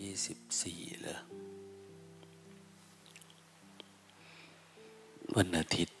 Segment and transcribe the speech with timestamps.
[0.00, 1.20] ยี่สิบสี่แล้ว
[5.36, 5.98] วันอาทิตย์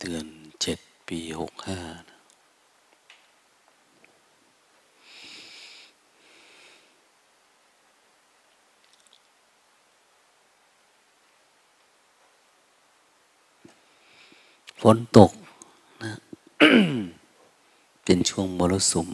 [0.00, 0.26] เดือน
[0.60, 0.78] เจ็ด
[1.08, 1.80] ปีหกห้า
[14.80, 15.32] ฝนตก
[16.02, 16.12] นะ
[18.04, 19.08] เป็นช่วงม รสุม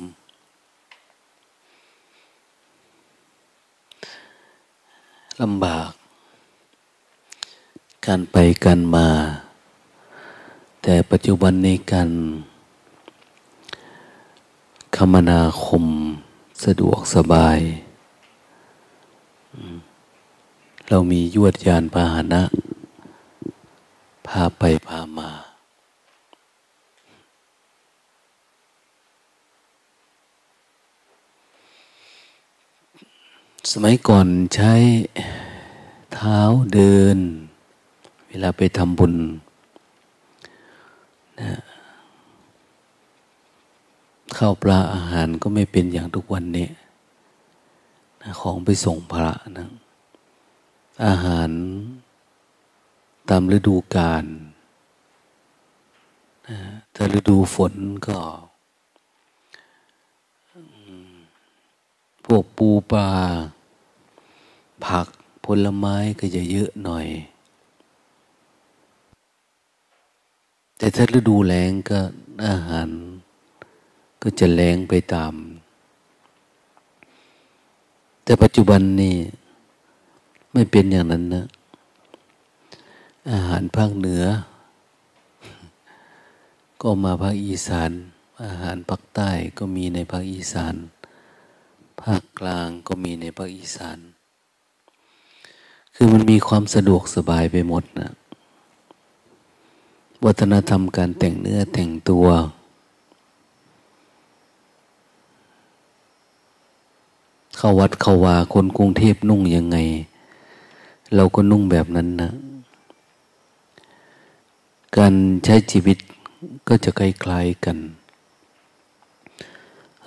[5.41, 5.91] ลำบาก
[8.06, 9.08] การไปกันมา
[10.83, 12.11] แต่ปัจจุบันในการ
[14.97, 15.84] คมนาคม
[16.64, 17.58] สะดวกสบาย
[20.88, 22.42] เรามียวดยานพาหนะ
[24.27, 25.31] พาไปพามา
[33.74, 34.72] สมัยก่อนใช้
[36.14, 36.38] เท้า
[36.74, 37.18] เดิน
[38.28, 39.14] เวลาไปทำบุญ
[41.40, 41.50] นะ
[44.36, 46.68] ข้าวปลาอาหารก็ไม่เป็นอย่างทุกวันนี้
[48.22, 49.68] นะของไปส่งพระนะ
[51.06, 51.50] อาหาร
[53.28, 54.24] ตามฤดูกาล
[56.48, 56.58] นะ
[56.94, 57.74] ถ้าฤดูฝน
[58.06, 58.18] ก็
[62.25, 63.10] พวกปูปลา
[64.86, 65.06] ผัก
[65.44, 67.06] ผลไม้ก็จะเยอะหน่อย
[70.76, 72.00] แต่ถ้าฤดูแล้งก็
[72.46, 72.88] อาหาร
[74.22, 75.34] ก็จะแล้งไปตาม
[78.24, 79.16] แต่ปัจจุบันนี่
[80.52, 81.47] ไม่เป็นอย่างนั้นนะ
[83.30, 84.24] อาหารภาคเหนือ
[86.82, 87.91] ก็มาภาคอีสาน
[88.44, 90.74] อาหารภาคใต้ก็มีในภาคอีสาน
[92.02, 93.98] ภาคกลางก็มีในภาคอีสาน
[95.95, 98.11] คือมันมีความสะดวกสบายไปหมดนะ
[100.25, 102.27] วัฒนธรรมการแต่งเนื้อแต่งตัว
[107.56, 109.78] เข้าวัดเข้าวาคนกรุงเทพนุ่งยังไง
[111.15, 112.31] เราก็นุ่งแบบนั้นนะ
[114.97, 115.15] การ
[115.45, 115.99] ใช้ชีวิต
[116.69, 117.77] ก็จะคล้ายๆกัน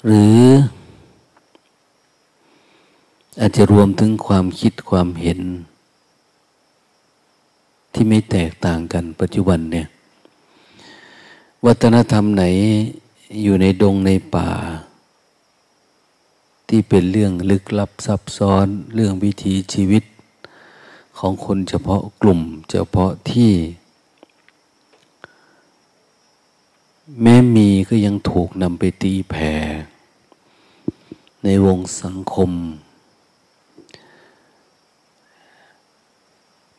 [0.05, 0.41] หรือ
[3.39, 5.39] อาจจะรวมถึงความคิดความเห็น
[7.93, 9.87] ที่ไม่แตกต่างกันปัจจุบันเนี่ย
[11.65, 12.43] วัฒนธรรมไหน
[13.43, 14.49] อยู่ในดงในป่า
[16.67, 20.03] ที่เป็นเรื่องลึกลับซับซ้อนเรื่องวิถีชีวิต
[21.17, 23.51] ของคนเฉพาะกลุ่ม เฉพาะที่
[27.21, 29.53] แม้มีก็ยังถูกนำไปตีแผ่
[31.43, 32.51] ในวงสังคม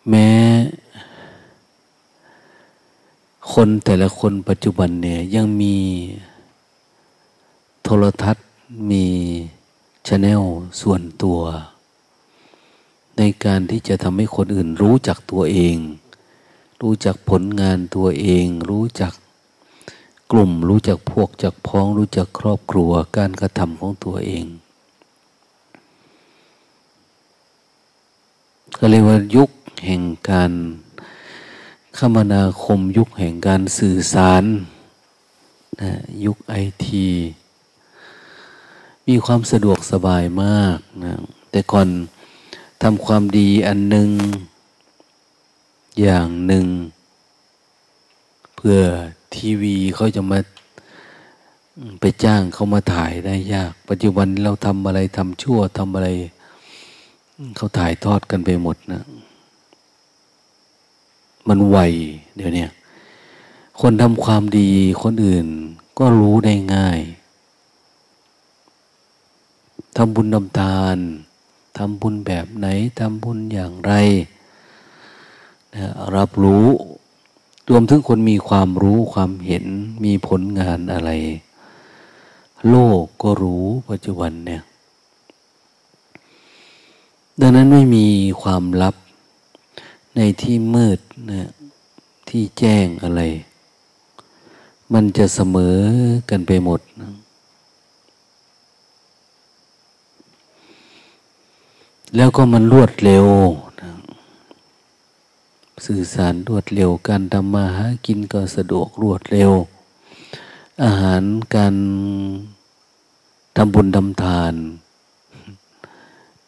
[0.08, 0.28] แม้
[3.52, 5.76] คนแต่ละคนปัจจุบันเนี่ยยังมี
[7.82, 8.46] โทรทัศน์
[8.90, 9.06] มี
[10.06, 10.42] ชแนล
[10.80, 11.40] ส่วนตัว
[13.18, 15.76] ในการที่จะทำให้คนอื่นรู้จักตัวเอง
[16.82, 19.12] รู้จักผลงานตัวเอง รู้จัก
[20.30, 24.44] กลุ่ม รู้จักพวกจักพ้อง รู้จักครอบครัวการกระทำของตัวเอง
[28.76, 29.50] ก็เรียกว่ายุค
[29.84, 30.52] แห่งการ
[31.98, 34.44] คมนาคมยุคแห่งการสื่อสาร
[35.80, 35.92] นะ
[36.24, 36.54] ยุคไอ
[36.86, 37.06] ที
[39.08, 41.12] มีความสะดวกสบายมากนะ
[41.50, 41.88] แต่ก่อน
[42.82, 44.08] ทำความดีอันหนึ่ง
[46.00, 46.66] อย่างหนึ่ง
[48.56, 48.78] เพื่อ
[49.34, 50.38] ทีวีเขาจะมา
[52.00, 56.08] ไปจ้างเขามาถ่ายได้ยาก ปัจจุบันเราทำอะไรทำชั่วทำอะไร
[57.56, 59.02] เขาถ่ายทอดกันไปหมดนะ
[61.48, 61.78] มันไว
[62.36, 62.66] เดี๋ยวนี้
[63.80, 64.70] คนทำความดี
[65.02, 65.46] คนอื่น
[65.98, 67.00] ก็รู้ได้ง่าย
[69.96, 70.98] ทำบุญนำทาน
[71.76, 72.66] ทำบุญแบบไหน
[72.98, 73.92] ทำบุญอย่างไร
[75.74, 75.86] นะ
[76.16, 76.66] รับรู้
[77.68, 79.64] รวมถึงคนมีความรู้ความเห็น
[80.04, 81.10] มีผลงานอะไร
[82.68, 84.62] โลกก็รู้ปัจจุบันเนี่ย
[87.40, 88.06] ดังนั้นไม่มี
[88.42, 88.94] ความลับ
[90.16, 91.00] ในที่มืด
[91.30, 91.48] นะ
[92.28, 93.22] ที่แจ้งอะไร
[94.92, 95.78] มันจะเสมอ
[96.30, 97.10] กันไปหมดนะ
[102.16, 103.26] แล้วก็มันรวดเร็ว
[103.80, 103.90] นะ
[105.86, 109.52] สื่อสารรวดเร็ว การทำมาหากินก็สะดวกรวดเร็ว
[110.84, 111.22] อาหาร
[111.54, 111.74] การ
[113.56, 114.54] ทำบุญทำทาน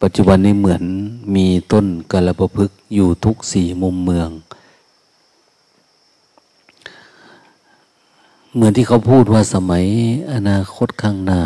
[0.01, 0.83] ปัจจุบันนี้เหมือน
[1.35, 4.29] มีต้นกาลปพึกอยู่ทุกสี่มุมเมือง
[8.53, 9.85] เหมือนที่เขาพูดว่าสมัย
[10.33, 11.41] อนาคตข้างหน้า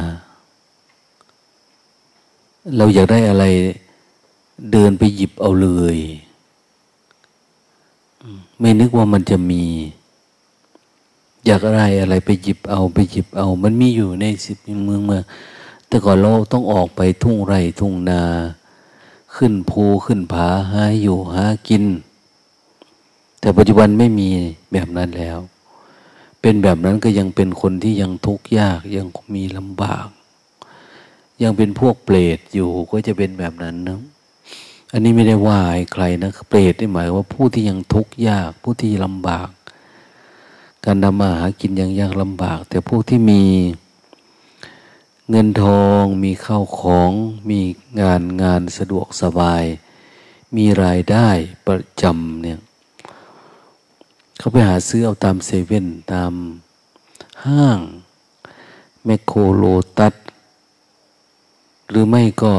[2.78, 3.46] เราอยากได้อะไร
[4.72, 5.98] เดินไปหยิบเอาเลย
[8.60, 9.64] ไม่นึกว่ามันจะมี
[11.46, 15.24] อยากอะไรอะไรไปหยิบเอาไปหยิบเอา มันมีอยู่ในสิบเมืองเมือง
[15.92, 18.24] แต่ก่อนเราต้องออกไปทุ่งไร่ทุ่งนา
[19.36, 21.84] ขึ้นภูขึ้นผาหาอยู่หากิน
[23.40, 24.30] แต่ปัจจุบันไม่มี
[24.72, 25.40] แบบนั้นแล้ว
[26.42, 30.08] เป็นแบบนั้นก็ยังเป็นคนที่ยังทุกข์ยากยังมีลำบาก
[31.42, 34.00] ยังเป็นพวกเปรตอยู่ก็จะเป็นแบบนั้นนะ
[34.92, 35.60] อันนี้ไม่ได้ว่า
[35.94, 39.50] ใครนะเปรตนี่หมายว่าผู้ที่ยังทุกข์ยาก ผู้ที่ลำบาก
[40.86, 43.42] การทำมาหากินยังยากลำบาก แต่ผู้ที่มี
[45.34, 47.12] เงินทองมีข้าวของ
[47.50, 47.60] มี
[48.02, 49.64] งานงานสะดวกสบาย
[50.56, 51.30] มีรายได้
[51.68, 52.60] ประจำเนี่ย
[54.38, 56.34] เขาไปหาซื้อเอาตามเซเว่นตาม
[57.46, 57.80] ห้าง
[59.06, 59.64] แมคโครโล
[59.98, 60.14] ตัส
[61.90, 62.54] หรือไม่ก็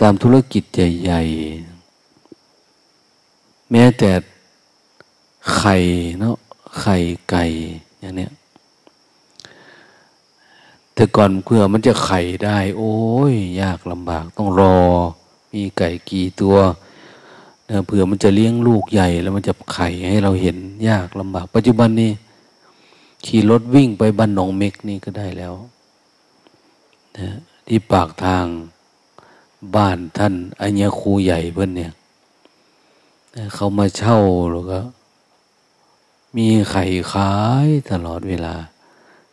[0.00, 4.10] ตามธุรกิจใหญ่ๆ แม้แต่
[5.56, 5.74] ไข่
[6.20, 6.36] เนาะ
[6.80, 6.96] ไข่
[7.30, 7.44] ไก่
[8.00, 8.30] อย่างเนี้ย
[10.94, 12.94] แต่ก่อนเพื่อมันจะไข่ได้ โอ้
[13.32, 14.76] ย ยากลำบากต้องรอ
[15.52, 16.56] มีไก่กี่ตัว
[17.86, 20.56] เผื่อมันจะเลี้ยงลูกใหญ่แล้วมันจะไข่ให้เราเห็น
[20.88, 22.12] ยากลำบาก ปัจจุบันนี้
[23.24, 25.54] ขี่รถวิ่งไปบ้านหนองเม็กนี่ก็ได้แล้ว
[27.18, 27.28] นะ
[27.66, 28.46] ที่ปากทาง
[29.76, 31.92] บ้านท่านอัญญครูใหญ่เพื่อนเนี่ย
[33.54, 34.18] เขามาเช่า
[34.52, 34.80] แล้วก็
[36.36, 37.32] มีไข่ขา
[37.66, 38.54] ยตลอดเวลา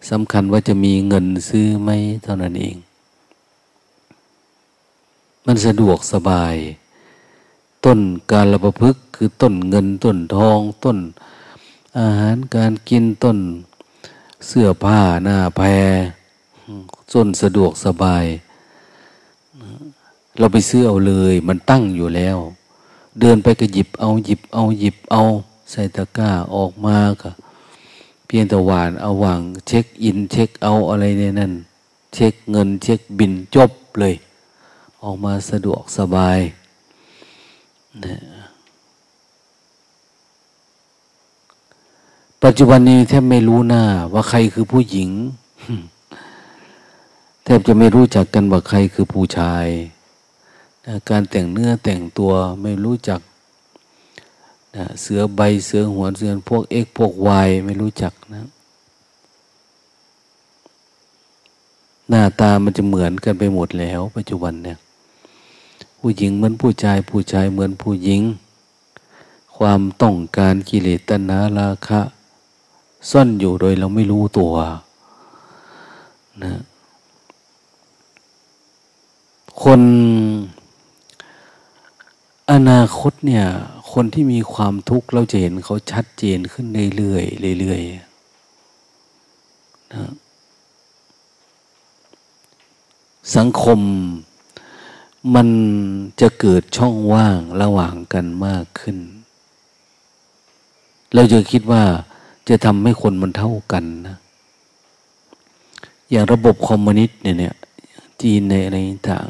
[0.09, 1.89] สำคัญว่าจะมีเงินซื้อไหม
[2.23, 2.75] เท่านั้นเอง
[5.45, 6.55] มันสะดวกสบาย
[7.85, 7.99] ต้น
[8.31, 10.97] การระประพฤกคือต้นเงินต้นทอง ต้น
[11.99, 13.37] อาหารการกินต้น
[14.47, 15.65] เสื้อผ้าหน้าแพร
[17.13, 18.25] ต้นสะดวกสบาย
[20.37, 22.37] เราไปซื้อเอาเลย มันตั้งอยู่แล้ว
[23.19, 25.21] เดินไปก็หยิบเอาหยิบเอาหยิบเอา
[25.71, 27.29] ใส่ตะกร้าออกมาก็
[28.33, 31.51] พียงแต่หวานเอาวางเช็คอิน เช็คเอาอะไรในนั้น
[32.13, 34.15] เช็คเงิน เช็คบินจบเลย
[35.03, 36.39] ออกมาสะดวกสบาย
[38.03, 38.15] นะ
[42.43, 43.83] ปัจจุบันนี้แทบไม่รู้หน้า
[44.13, 45.09] ว่าใครคือผู้หญิง
[47.43, 49.65] แทบจะไม่รู้จักกันว่าใครคือผู้ชาย
[51.09, 52.31] การแต่งเนื้อแต่งตัว
[52.61, 53.19] ไม่รู้จัก
[54.75, 58.45] นะเสือใบเสือหัวเสือพวกเอ็กพวกวายไม่รู้จักนะ
[62.09, 64.77] หน้าตามันจะเหมือนกันไปหมดแล้ว ปัจจุบันเนี่ย
[65.99, 68.21] ผู้หญิงเหมือนผู้ชาย ผู้ชายเหมือนผู้หญิง
[69.57, 72.01] ความต้องการกิเลสตัณหาราคะ
[73.09, 74.53] ซ่อนอยู่โดยเราไม่รู้ตัว
[76.43, 76.53] นะ
[79.61, 79.81] คน
[82.51, 83.45] อนาคตเนี่ย
[83.93, 86.65] คนที่มีความทุกข์เราจะเห็นเขาชัดเจนขึ้น
[86.97, 87.19] เรื่อ
[87.55, 90.05] ยๆเรื่อยๆนะ
[93.35, 93.79] สังคม
[95.35, 95.47] มัน
[96.21, 98.97] จะเกิดช่องว่างระหว่างกันมากขึ้น
[101.13, 101.83] เราจะคิดว่า
[102.49, 104.17] จะทำให้คนมันเท่ากันนะ
[106.09, 107.55] อย่างระบบคอมมิวนิสต์เนี่ย
[108.21, 108.75] จีนในอะไร
[109.11, 109.29] ต่าง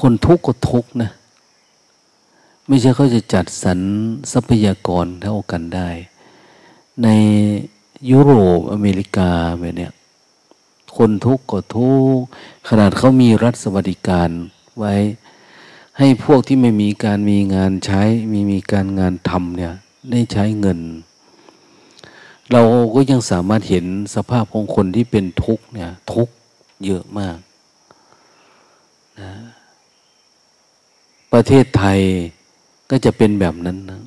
[0.00, 1.10] คนทุกข์ก็ทุกข์นะ
[2.68, 3.80] ไม่ใช่เขาจะจัดสรร
[4.32, 5.88] ทรัพยากรเท่ากันได้
[7.02, 7.08] ใน
[8.10, 9.92] ยุโรปอเมริกาแบบเนี้ย
[10.96, 12.24] คนทุกข์ก็ทุกข์
[12.68, 14.28] ขนาดเขามีรัฐสวัสดิการ
[14.78, 14.94] ไว้
[15.98, 19.74] ให้พวกที่ไม่มีการมีงานใช้มีมีการงานทำเนี่ย
[20.10, 20.80] ได้ใช้เงิน
[22.52, 22.62] เรา
[22.94, 26.34] ก็ยังสามารถเห็นสภาพของคนที่เป็นทุกข์เนี่ยทุกข์
[26.84, 27.38] เยอะมาก
[29.20, 29.32] นะ
[31.32, 32.00] ประเทศไทย
[32.90, 34.00] ก็จะเป็นแบบนั้นนะ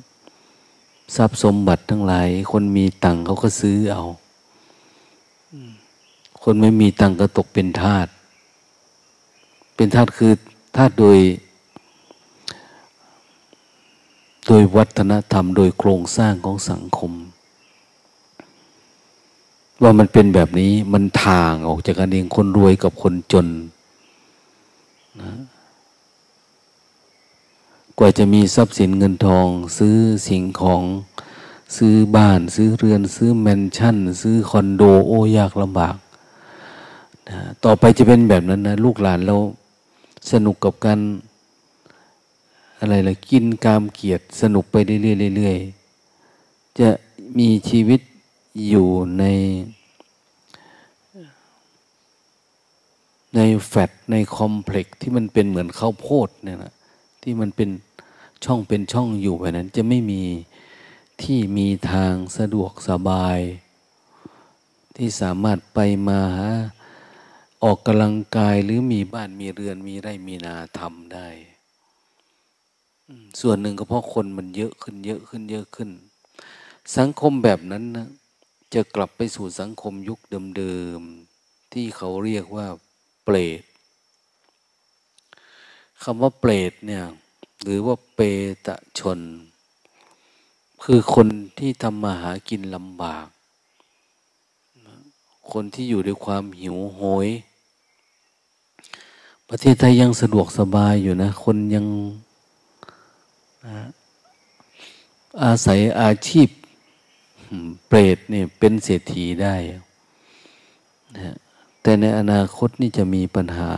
[1.16, 4.02] ทรัพย์สมบัติทั้งหลาย คนมีตังเขาก็ซื้อเอา
[6.42, 8.06] คนไม่มีตังก็ตกเป็นทาส
[9.76, 10.32] เป็นทาสคือ
[10.76, 11.18] ทาสโดย
[14.46, 17.12] โดยวัฒนธรรม โดยโครงสร้างของสังคม
[19.82, 23.46] ว่ามันเป็นแบบนี้มันทางออกจากกันเองคนรวยกับคนจน
[25.22, 25.32] นะ
[27.98, 29.96] กว่าจะมีทรัพย์สินเงินทอง ซื้อ
[30.28, 30.82] สิ่งของ
[31.76, 35.96] ซื้อบ้านซื้อเรือนซื้อแมนชั่น ซื้อคอนโดโอ้ยากลำบาก
[37.28, 39.36] นะต่อไปจะเป็นแบบนั้นนะลูกหลานเรา
[40.32, 41.00] สนุกกับการ
[42.78, 46.88] อะไรล่ะกินกามเกียรติสนุกไปเรื่อยๆจะ
[47.38, 48.00] มีชีวิต
[48.68, 49.24] อยู่ใน
[53.36, 56.72] ในแฟตในคอมเพล็กซ์ที่มันเป็นเหมือนข้าวโพดเนี่ยนะ
[57.22, 57.70] ที่มันเป็น
[58.44, 60.22] ช่องเป็นช่องอยู่แบบนั้น จะไม่มี
[61.22, 63.38] ที่มีทางสะดวกสบาย
[64.96, 66.50] ที่สามารถไปมาหา
[67.62, 71.28] ออกกำลังกายหรือมีบ้านมีเรือนมีไร่มีนาทำได้
[73.40, 75.90] ส่วนหนึ่งก็เพราะคนมันเยอะขึ้นเยอะขึ้นเยอะขึ้น
[76.96, 78.08] สังคมแบบนั้นนะ
[78.74, 80.20] จะกลับไปสู่สังคมยุค
[80.56, 82.66] เดิมๆที่เขาเรียกว่า
[83.24, 83.62] เปรต
[86.02, 87.04] คำว่าเปรตเนี่ย
[87.62, 88.20] หรือว่าเป
[88.66, 89.18] ตะชน
[90.82, 91.28] คือคน
[91.58, 93.26] ที่ทำมาหากินลำบาก
[95.52, 97.28] คนที่อยู่ด้วยความหิวโหย
[99.48, 101.86] ประเทศไทยยังสะดวกสบายอยู่นะ คนยัง
[103.66, 103.86] นะ
[105.42, 106.48] อาศัยอาชีพ
[107.88, 109.54] เปรตเนี่ยเป็นเศรษฐีได้
[111.16, 111.34] นะ
[111.82, 113.72] แต่ในอนาคตนี่จะมีปัญหา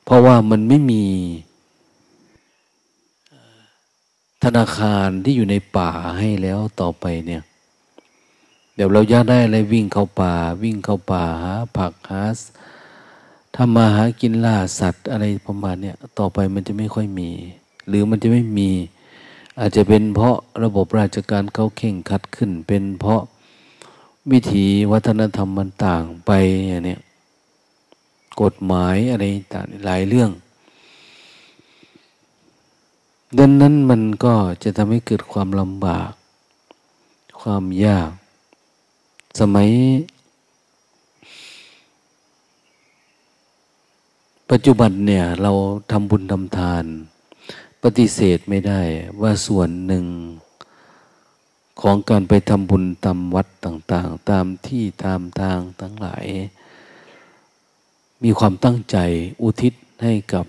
[0.11, 1.03] ราะว่ามันไม่มี
[4.43, 7.41] ธนาคารที่อยู่ในป่าให้แล้วต่อไปเนี่ย
[8.75, 12.21] เดี๋ยวเราอยากได้อะไรวิ่งเข้าป่า วิ่งเข้าป่าหาผักหา
[13.55, 17.29] ทำมาหากินล่าสัตว์อะไรประมาณเนี้ยต่อไปมันจะไม่ค่อยมี
[17.87, 18.71] หรือมันจะไม่มี
[19.59, 23.21] อาจจะเป็นเพราะระบบราชการเขาเข่งคัดขึ้น เป็นเพราะ
[24.31, 26.31] วิถีวัฒนธรรมมันต่างไป
[26.67, 26.97] อย่างนี้
[28.41, 30.31] กฎหมายอะไรต่างหลายเรื่อง
[33.37, 34.33] ดังนั้นมันก็
[34.63, 36.11] จะทำให้เกิดความลำบาก
[37.41, 38.11] ความยาก
[39.39, 39.69] สมัย
[44.49, 45.51] ปัจจุบันเนี่ยเรา
[45.91, 46.83] ทำบุญทำทาน
[47.83, 48.81] ปฏิเสธไม่ได้
[49.21, 50.05] ว่าส่วนหนึ่ง
[51.81, 56.25] ของการไปทำบุญตามวัดต่าง ๆ ตามที่ตามทางทั้งหลาย
[58.23, 58.97] มีความตั้งใจ
[59.41, 59.73] อุทิศ
[60.03, 60.45] ให้กับ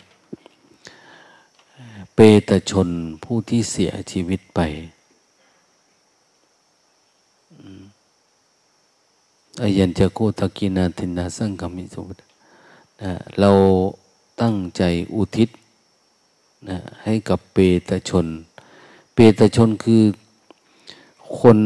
[2.14, 2.88] เปตชน
[3.24, 4.60] ผู้ที่เสียชีวิตไป
[9.62, 12.16] อายัญจะโกตกินาทินาสังกมิสุต
[13.02, 13.50] นะเรา
[14.42, 14.82] ตั้งใจ
[15.14, 15.48] อุทิศ
[16.68, 18.26] นะให้กับเปตชน
[19.14, 20.02] เปตชนคือ
[21.38, 21.58] คน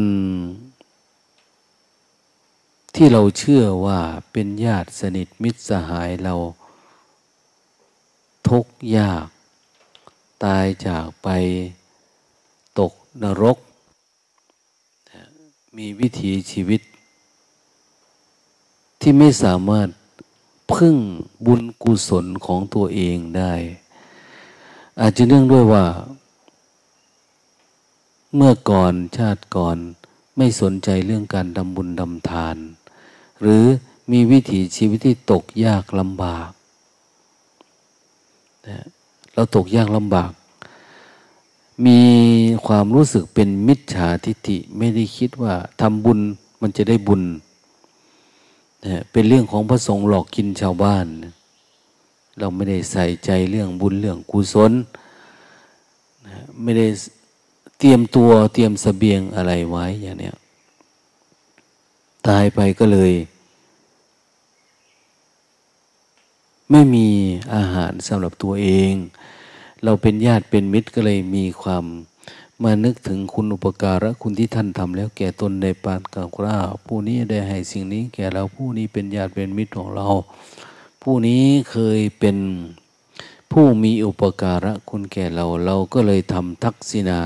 [2.99, 3.99] ที่เราเชื่อว่า
[4.31, 6.35] เป็นญาติสนิทมิตรสหายเรา
[8.47, 8.65] ทุก
[8.97, 9.27] ยาก
[10.43, 11.27] ตายจากไป
[12.79, 13.57] ตกนรก
[15.77, 16.81] มีวิถีชีวิต
[19.01, 19.87] ที่ไม่สามารถ
[20.73, 20.95] พึ่ง
[21.45, 23.53] บุญกุศลของตัวเองได้
[24.99, 25.85] อาจจะเนื่องด้วยว่า
[28.35, 29.77] เมื่อก่อนชาติก่อน
[30.37, 32.57] ไม่สนใจเรื่องการดำบุญดำทาน
[33.41, 33.63] หรือ
[34.11, 36.49] มีวิถีชีวิตที่ตกยากลำบาก
[39.33, 40.31] เราตกยากลำบาก
[41.85, 41.99] มี
[42.67, 46.19] ความรู้สึกเป็นมิจฉาทิฏฐิไม่ได้คิดว่าทำบุญ
[46.61, 47.23] มันจะได้บุญ
[49.11, 51.05] เป็นเรื่องของพระสงฆ์หลอกกินชาวบ้าน
[52.39, 54.71] เราไม่ได้ใส่ใจเรื่องบุญเรื่องกุศล
[56.61, 56.87] ไม่ได้
[57.79, 60.35] เตรียมตัวเตรียมสเสบียงอะไรไว้อย่างเนี้ย
[62.29, 63.13] ตายไปก็เลย
[66.71, 67.07] ไม่มี
[67.55, 68.93] อาหารสำหรับตัวเอง
[69.83, 71.85] เราเป็นญาติเป็นมิตรก็เลยมีความ
[72.63, 80.07] มานึกถึงคุณอุปการะคุณที่ท่านทำแล้วแก่ตนในปานกลางกล้าผู้นี้ได้ให้สิ่งนี้แก่เราผู้นี้เป็นญาติเป็นมิตรของเรา
[81.01, 82.37] ผู้นี้เคยเป็น
[83.51, 87.21] ผู้มีอุปการะคุณแก่เรา เราก็เลยทำทักษิณา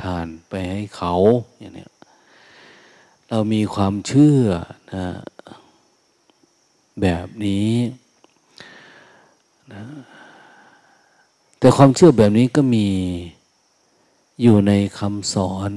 [0.00, 1.12] ทานไปให้เขา
[1.60, 1.91] อย่างนี้
[3.34, 4.42] เรามีความเชื่อ
[4.94, 5.06] นะ
[7.00, 7.70] แบบนี้
[9.72, 9.82] นะ
[11.58, 12.88] แต่ความเชื่อแบบนี้ก็มี
[14.42, 15.72] อยู่ในคำสอน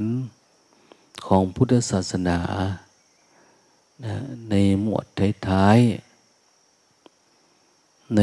[1.28, 2.40] ของพุทธศาสนา
[4.06, 4.16] นะ
[4.50, 5.06] ในหมวด
[5.48, 8.22] ท้ายๆใน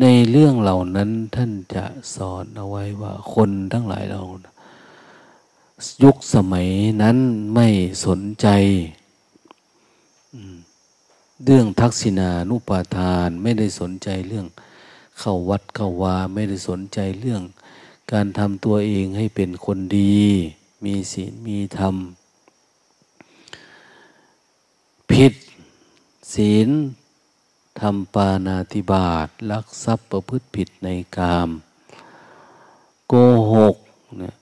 [0.00, 1.84] ในเรื่องเหล่านั้นท่านจะ
[2.14, 4.22] สอนเอาไว้ว่าคนทั้งหลายเรา
[6.02, 6.68] ยุคสมัย
[7.02, 7.18] นั้น
[7.54, 7.68] ไม่
[8.06, 8.48] สนใจ
[11.44, 14.46] เรื่องทักษิณานุปาทานไม่ได้สนใจเรื่อง
[15.18, 17.42] เข้าวัดเข้าวาไม่ได้สนใจเรื่อง
[18.12, 20.20] การทำตัวเองให้เป็นคนดี
[20.84, 21.96] มีศีลมีธรรม
[25.10, 25.34] ผิด
[26.34, 26.68] ศีล
[27.80, 31.50] ทำปานาติบาตลักทรัพย์ประพฤติผิดในกาม
[33.08, 33.14] โก
[33.52, 33.76] หก
[34.18, 34.34] เนี่ย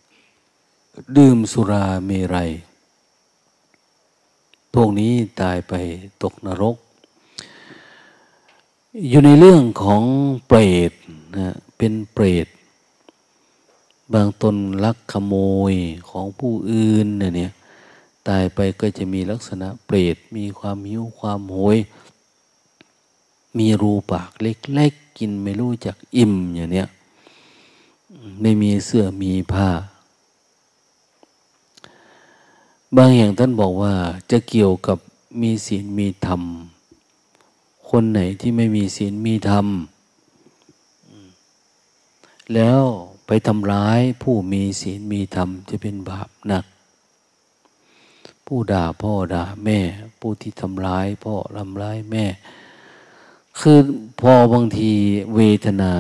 [1.17, 2.50] ดื่มสุราเมรัย
[4.73, 5.75] พวกนี้ตายไป
[6.23, 6.76] ตกนรก
[9.09, 10.03] อยู่ในเรื่องของ
[10.47, 10.59] เปร
[10.91, 10.93] ต
[11.37, 12.47] นะเป็นเปรต
[14.12, 15.35] บางตนลักขโม
[15.73, 15.75] ย
[16.11, 17.53] ของผู้อื่นเนี่ย
[18.29, 21.79] ตายไปก็จะมีลักษณะเปรต มีความหิวความโหย
[23.59, 26.88] มีรูปากเล็กๆ กินไม่รู้จักอิ่มอย่างเนี้ย
[28.41, 29.69] ไม่มีเสื้อมีผ้า
[32.97, 33.95] บางอย่างท่านบอกว่า
[34.31, 34.99] จะเกี่ยวกับ
[35.43, 36.43] มีศีลมีธรรม
[37.91, 39.67] คนไหนที่ไม่มีศีลมีธรรม
[42.55, 42.83] แล้ว
[43.26, 46.65] ไปทำร้ายผู้มีศีลมีธรรมจะเป็นบาปหนัก
[48.47, 49.79] ผู้ด่าพ่อด่าแม่
[50.21, 52.25] ผู้ที่ทำร้ายพ่อทำร้ายแม่
[53.61, 53.79] คือ
[54.21, 54.93] พอบางที
[55.35, 55.93] เวทนา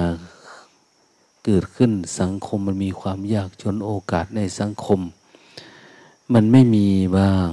[1.44, 5.00] เกิดขึ้นสังคมมันมีความยากจนโอกาสในสังคม
[6.34, 6.86] มันไม่มี
[7.18, 7.48] บ้าง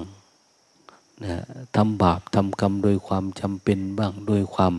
[1.24, 1.36] นะ
[1.76, 4.74] ทำบาปทำกรรมโดยความจำเป็นบ้างโดยความ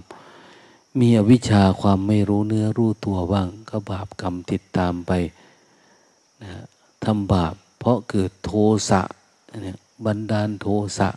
[1.00, 5.12] มีอวิชชาความไม่รู้เนื้อรู้ตัวบ้างก็บาปกรรมติดตามไป
[6.42, 6.50] นะ
[7.04, 8.52] ทำบาปเพราะเกิดโท
[8.90, 9.02] สะ
[9.64, 10.66] เนี่ยบันดาลโท
[10.98, 11.09] สะ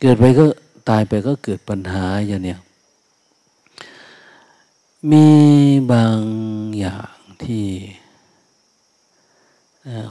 [0.00, 0.44] เกิดไปก็
[0.88, 2.60] ตายไปก็เกิดปัญหาอย่างเนี้ย
[5.10, 5.28] มี
[5.92, 6.20] บาง
[6.78, 7.66] อย่างที่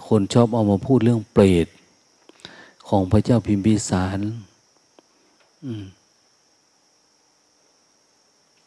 [0.08, 1.68] คนชอบเอามาพูดเรื่องเปรต
[2.88, 4.20] ของพระเจ้าพิมพิสาร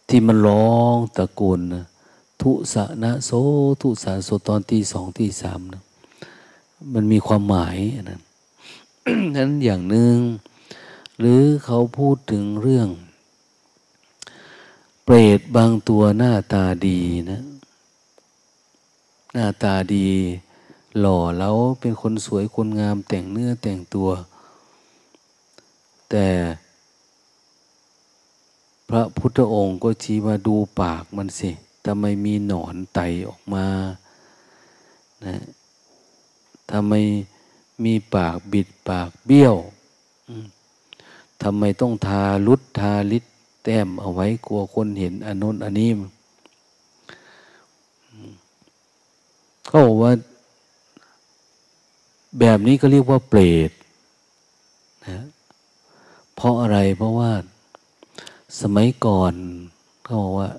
[0.08, 1.84] ที่มันร้องตะโกนนะ
[2.42, 3.30] ทุสะนะโส
[3.80, 5.82] ทุสะโสตอนที่สองที่สามนะ
[6.94, 7.76] มันมีความหมาย
[8.10, 8.20] นั้น
[9.36, 10.16] นั้นอย่างหนึ่ง
[11.18, 12.88] หรือเขาพูดถึงเรื่อง
[15.04, 16.98] เปรตบางตัวหน้าตาดี
[17.30, 17.42] นะ
[19.32, 20.08] หน้าตาดี
[21.00, 24.08] หล่อแล้วเป็นคนสวยคนงามแต่งเนื้อแต่งตัว
[26.10, 26.26] แต่
[28.88, 31.50] พระพุทธองค์ก็ชี้มาดูปากมันสิ
[31.84, 33.66] ทำไมมีหนอนไตออกมา
[35.24, 35.36] นะ
[36.70, 36.92] ทำไม
[37.84, 39.56] มีปากบิดปากเบี้ยว
[41.42, 43.24] ทำไมต้องทาลุดทาลิด
[43.64, 45.90] แต้มเอาไว้กลัวคนเห็นอนนนอันนี้
[49.66, 50.12] เขาบอกว่า
[52.38, 53.70] แบบนี้ก็เรียกว่าเปรต
[55.08, 55.20] นะ
[56.34, 57.30] เพราะอะไรเพราะว่า
[58.60, 59.32] สมัยก่อน
[60.04, 60.50] เขาบอกว่า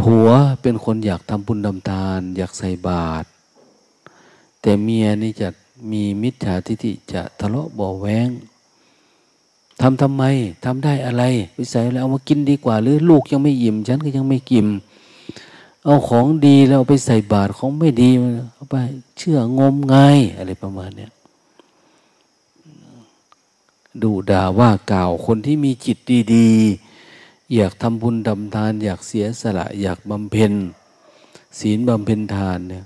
[0.00, 0.28] ผัว
[0.62, 3.26] เป็นคนอยากทำบุญดำทาน อยากใส่บาตร
[4.60, 5.48] แต่เมียนี่จะ
[5.90, 8.28] มีมิจฉาทิฏฐิจะทะเลาะบ่อแวง
[9.80, 10.22] ทำทำไม
[10.64, 11.22] ทำได้อะไร
[11.58, 14.66] วิสัยแล้วเอามากินดีกว่า หรือลูกยังไม่อิ่ม ฉันก็ยังไม่กิน
[15.84, 18.10] เอาของดีแล้วไปใส่บาตรของไม่ดี
[18.54, 18.74] เอาไป
[19.18, 21.12] เชื่องมงายอะไรประมาณเนี้ย
[24.02, 25.98] ดูด่าว่ากล่าวคนที่มีจิต
[26.34, 30.52] ดีๆ อยากทำบุญดำทาน อยากเสียสละ อยากบำเพ็ญ
[31.58, 32.84] ศีลบำเพ็ญทานเนี่ย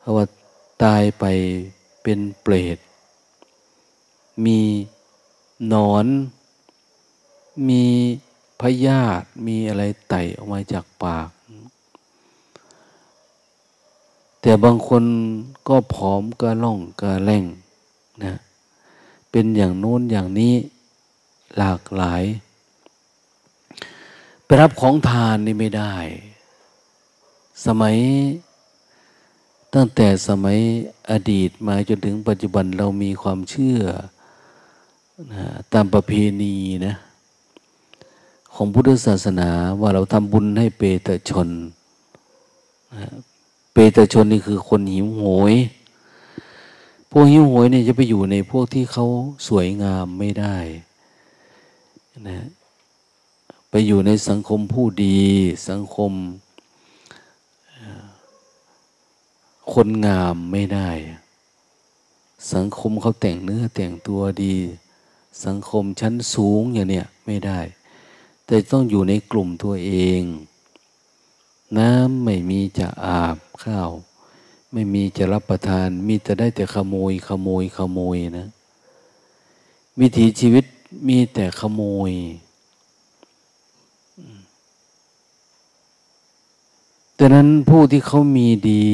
[0.00, 0.24] เพราะว่า
[0.82, 1.24] ตายไป
[2.02, 2.78] เป็นเปรต
[4.44, 4.60] มี
[5.72, 6.06] นอน
[7.68, 7.84] มี
[8.60, 11.28] พยาธิมีอะไรไต่ออกมาจากปาก
[14.40, 15.04] แต่บางคน
[15.68, 17.44] ก็ผอมก็ล่องก็แรง
[18.24, 18.34] นะ
[19.30, 20.54] เป็นอย่างโน้นอย่างนี้
[21.58, 22.22] หลากหลาย
[24.44, 25.94] ไปรับของทานนี่ไม่ได้
[27.66, 27.96] สมัย
[29.74, 30.58] ตั้งแต่สมัย
[31.10, 33.80] อดีตมาจนถึงปัจจุบันเรามีความเชื่อ
[35.32, 36.54] นะตามประเพณี
[36.86, 36.94] นะ
[38.54, 41.48] ของพุทธศาสนาว่าเราทำบุญให้เปตชน
[42.96, 43.08] นะ
[43.78, 45.54] ปตชนนี่คือคนหิวโหย
[47.10, 49.06] พวกหิวโหยเนี่ยจะไปอยู่ในพวกที่เขา
[49.48, 50.56] สวยงามไม่ได้
[52.28, 52.46] นะ
[53.70, 55.20] ไปอยู่ในสังคมผู้ดี
[55.68, 56.12] สังคม
[59.72, 60.90] คนงามไม่ได้
[62.52, 64.54] สังคมเขาแต่งเนื้อแต่งตัวดี
[65.44, 67.60] สังคมชั้นสูงอย่างเนี้ยไม่ได้
[68.46, 70.22] แต่ต้องอยู่ในกลุ่มตัวเอง
[71.78, 73.90] น้ำไม่มีจะอาบ ข้าว
[74.72, 78.46] ไม่มีจะรับประทาน มีแต่ได้แต่ขโมย ขโมย ขโมยนะ
[80.00, 80.64] วิถีชีวิต
[81.08, 82.12] มีแต่ขโมย
[87.18, 88.88] ดังนั้นผู้ที่เขามีดี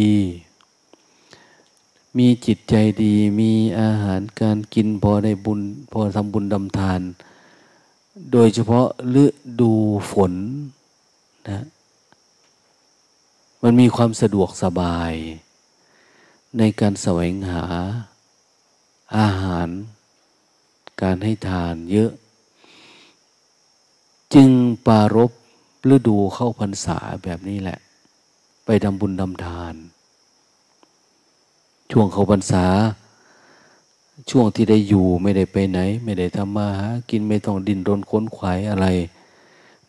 [2.18, 7.00] มีจิตใจดี มีอาหารการกินพอได้บุญ พอทำบุญดำทาน
[8.32, 8.86] โดยเฉพาะ
[9.22, 9.24] ฤ
[9.60, 9.72] ดู
[10.10, 10.32] ฝน
[11.48, 11.58] นะ
[13.66, 15.12] มันมีความสะดวกสบาย
[16.58, 17.64] ในการแสวงหา
[19.18, 19.68] อาหาร
[21.02, 22.10] การให้ทานเยอะ
[24.34, 24.50] จึง
[24.86, 25.30] ปารบ
[25.90, 27.78] ฤดูเข้าพรรษาแบบนี้แหละ
[28.64, 29.74] ไปทำบุญทำทาน
[31.90, 32.66] ช่วงเข้าพรรษา
[34.30, 38.86] ช่วงที่ได้อยู่ไม่ได้ไปไหน ไม่ได้ทำมาหากินไม่ต้องดินรนค้นขวายอะไร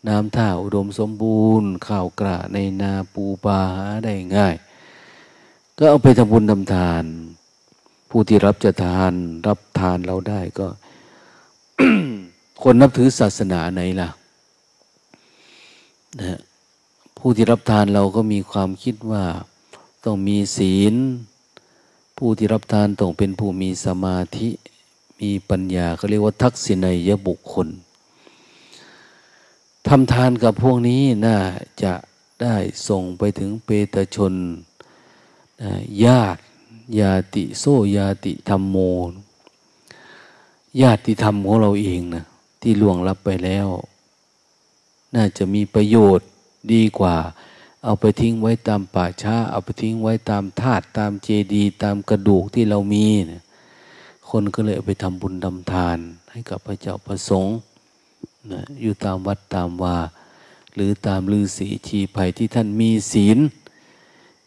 [0.07, 4.55] น้ำท่าอุดมสมบูรณ์ ข้าวกระในนาปูปลาหาได้ง่าย
[5.77, 7.03] ก็เอาไปทำบุญทำทาน
[8.09, 9.13] ผู้ที่รับจะทาน
[9.47, 10.67] รับทานเราได้ก็
[12.61, 14.09] คนนับถือศาสนาไหนล่ะ
[16.19, 16.39] นะ
[17.17, 19.23] ผู้ที่รับทานเราก็มีความคิดว่า
[20.05, 20.93] ต้องมีศีล
[22.17, 24.49] ผู้ที่รับทานต้องเป็นผู้มีสมาธิ
[25.21, 27.67] มีปัญญาเขาเรียกว่าทักษิณัยบุคคล
[29.87, 31.37] ทำทานกับพวกนี้น่า
[31.83, 31.93] จะ
[32.41, 32.55] ได้
[32.87, 34.33] ส่งไปถึงเปตชน
[36.05, 36.41] ญาติ
[36.99, 37.63] ญาติโซ
[37.97, 38.77] ญาติธรรมโม
[40.81, 42.25] ญาติธรรมของเราเองนะ
[42.61, 43.67] ที่ล่วงลับไปแล้ว
[45.15, 46.27] น่าจะมีประโยชน์
[46.73, 47.15] ดีกว่า
[47.83, 53.41] เอาไปทิ้งไว้ตามป่าช้า เอาไปทิ้งไว้ตามธาตุตามเจดีย์ตามกระดูกที่เรามีนะ
[54.29, 55.97] คนก็เลยเอาไปทำบุญทำทาน
[56.31, 57.55] ให้กับพระเจ้าประสงค์
[58.51, 59.97] นะอยู่ตามวัดตามวา
[60.75, 63.37] หรือตามลือศีชีภัยที่ท่านมีศีล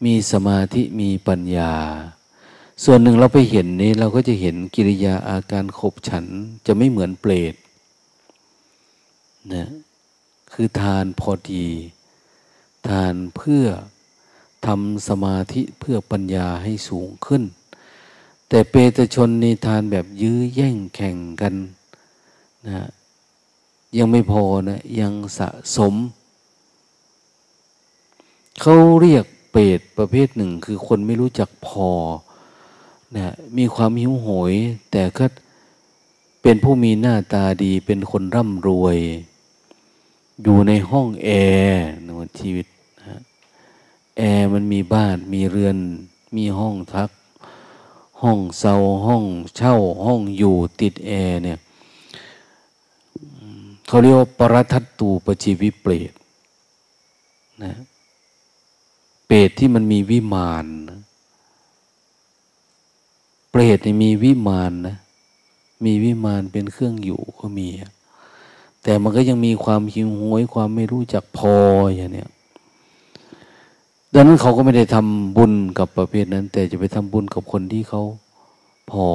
[0.05, 1.73] มีสมาธิมีปัญญา
[2.83, 6.25] ส่วนหนึ่งเราไปเห็นนี้เราก็จะเห็นกิริยาอาการขบฉัน
[6.65, 7.55] จะไม่เหมือนเปรต
[9.53, 9.65] นะ
[10.53, 11.67] คือทานพอดี
[12.87, 13.65] ทานเพื่อ
[14.65, 17.43] ทำสมาธิเพื่อปัญญาให้สูงขึ้น
[18.49, 21.53] แต่เปตชนในทานแบบยื้อแย่งแข่งกัน
[22.67, 22.87] นะ
[23.97, 25.93] ยังไม่พอนะยังสะสม
[28.61, 31.89] เขาเรียกเปรตประเภทหนึ่ง คือคนไม่รู้จักพอ
[33.15, 34.53] นะมีความหิวโหย
[34.91, 35.25] แต่ก็
[36.41, 38.97] เป็นผู้มีหน้าตาดีเป็นคนร่ำรวย
[40.43, 41.29] อยู่ในห้องแอ
[41.63, 42.67] ร์นชีวิต
[44.17, 45.77] แอร์มันมีบ้านมีเรือน
[46.35, 47.09] มีห้องทัก
[48.21, 48.75] ห้องเซา
[49.05, 49.25] ห้อง
[49.55, 49.75] เช่า
[50.05, 51.57] ห้องอยู่ติดแอร์เนี่ย
[53.89, 56.11] เขาเรียกว่าปรทัตตูปชีวิเปรต
[57.63, 57.73] นะ
[59.25, 60.99] เปรตที่มันมีวิมานนะ
[63.51, 64.95] เปรตนี่มีวิมานนะ
[65.85, 67.67] มีวิมานเป็นเครื่องอยู่ก็มี
[68.83, 71.55] แต่มันก็ยังมีความหิวโหยความไม่รู้จักพอ
[71.95, 72.29] อย่างเนี้ย
[74.13, 78.01] ดังนั้นเขาก็ไม่ได้ทำบุญกับประเภทนั้น แต่จะไปทำบุญกับคนที่เขา
[78.91, 79.05] พอ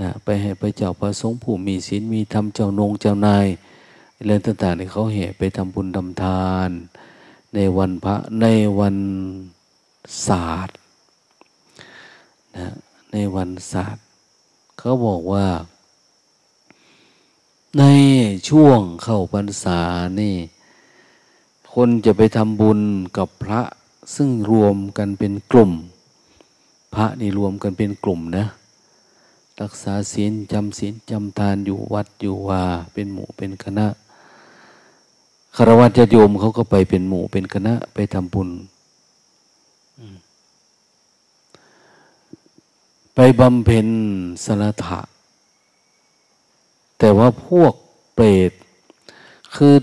[0.00, 3.46] นะไปให้พระเจ้าประสงค์ผู้มีศีลมีธรรมเจ้านงเจ้านาย
[4.24, 6.70] เรื่องต่างๆที่เขาเหตุไปทำบุญทำทาน
[7.54, 8.46] ในวันพระใน
[8.78, 8.96] วัน
[10.26, 10.76] ศาสตร์
[12.56, 12.66] นะ
[13.12, 14.04] ในวันศาสตร์
[14.78, 15.46] เขาบอกว่า
[17.78, 17.84] ใน
[18.48, 19.80] ช่วงเข้าพรรษา
[20.20, 20.36] นี่
[21.74, 22.80] คนจะไปทำบุญ
[23.16, 23.60] กับพระ
[24.14, 25.72] ซึ่งรวมกันเป็นกลุ่ม
[26.94, 28.46] พระนี่รวมกันเป็นกลุ่มนะ
[29.60, 32.62] รักษาศีลจำศีลจำทานอยู่วัดอยู่ว่า
[32.92, 33.86] เป็นหมู่เป็นคณะ
[35.56, 38.50] คารวะจะโยมเขาก็ไปเป็นหมู่เป็นคณะไปทำบุญ
[43.14, 43.88] ไปบำเพ็ญ
[44.44, 45.00] สรถะ
[46.98, 47.74] แต่ว่าพวก
[48.14, 48.52] เปรต
[49.54, 49.74] คือ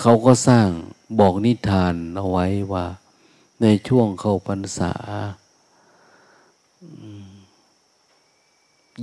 [0.00, 0.68] เขาก็สร้าง
[1.18, 2.86] บอกนิทานเอาไว้ว่า
[3.62, 4.92] ในช่วงเข้าพรรษา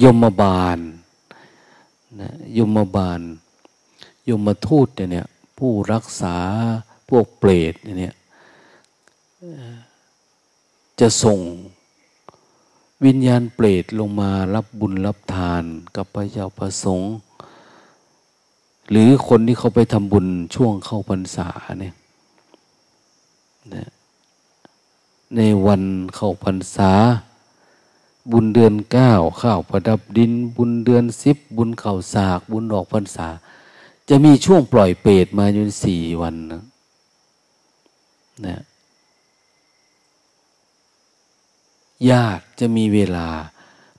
[0.03, 0.79] ยมบาล
[2.21, 3.21] นะยมบาล
[4.29, 6.37] ยมทูตเนี่ย ผู้รักษา
[7.09, 8.15] พวกเปรตเนี่ย
[10.99, 11.39] จะส่ง
[13.05, 15.63] วิญญาณเปรตลงมารับบุญรับทาน
[15.95, 17.13] กับพระเจ้าประสงค์
[18.89, 21.47] หรือคนที่เขาไปทำบุญช่วงเข้าพรรษา
[21.81, 21.95] เนี่ย
[23.75, 23.89] นะ
[25.35, 25.83] ในวัน
[26.15, 26.91] เข้าพรรษา
[28.31, 33.27] บุญเดือนเก้าข้าวประดับดิน บุญเดือนสิบบุญเข่าสาก บุญออกพรรษา
[34.09, 36.63] จะมีช่วงปล่อยเปรตมาอยู่สี่วันนะ
[38.45, 38.61] นะ
[42.09, 43.27] ญาติจะมีเวลา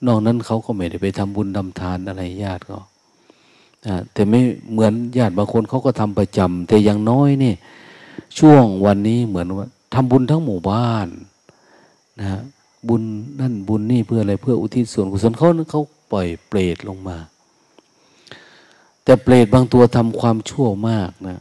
[0.06, 2.78] นอกนั้นเขาก็ไม่ได้ไปทำบุญทำทานอะไรญาติก็
[4.12, 4.40] แต่ไม่
[4.72, 7.54] เหมือนญาติบางคนเขาก็ทำประจำแต่อย่างน้อยนี่
[8.38, 11.08] ช่วงวันนี้เหมือนว่าทำบุญทั้งหมู่บ้าน
[12.20, 12.40] นะ
[12.88, 13.02] บุญ
[13.40, 17.18] นั่นบุญนี่เพื่ออะไรเพื่ออุทิศส่วนกุศลเขาเขาปล่อยเปรตลงมา
[19.04, 21.40] แต่เปรตบางตัวทำความชั่วมากนะ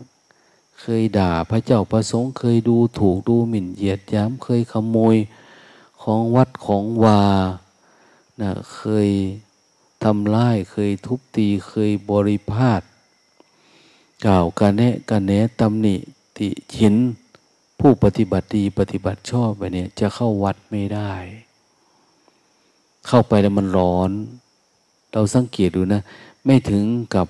[0.82, 5.16] เคยด่าพระเจ้าประสงค์เคยดูถูกดูหมิ่นเหยียดย้ำเคยขโมย
[6.02, 7.24] ของวัดของวา
[8.42, 9.10] นะเคย
[10.04, 12.82] ทำร้ายเคยทุบตีเคยบริพาท
[14.26, 15.96] กล่าวกันแนะกันแนะตำหนิ
[16.38, 16.96] ติฉิน
[17.86, 21.12] ผู้ปฏิบัติดีปฏิบัติชอบไปเนี่ย จะเข้าวัดไม่ได้
[23.08, 24.12] เข้าไปแล้วมันร้อน
[25.12, 26.02] เราสังเกตดูนะ
[26.46, 27.28] ไม่ถึงกับ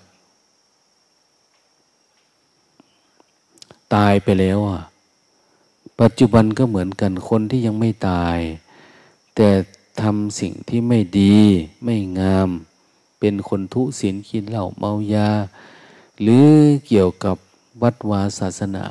[3.96, 4.82] ตายไปแล้วอะ
[6.02, 8.38] ปัจจุบันก็เหมือนกันคนที่ยังไม่ตาย
[9.36, 9.50] แต่
[10.02, 11.38] ทำสิ่งที่ไม่ดี
[11.84, 12.50] ไม่งาม
[13.20, 15.30] เป็นคนทุศีลกินเหล้าเมายา
[16.22, 16.48] หรือ
[16.88, 17.38] เกี่ยวกับ
[17.82, 18.88] วัดวาศาสนา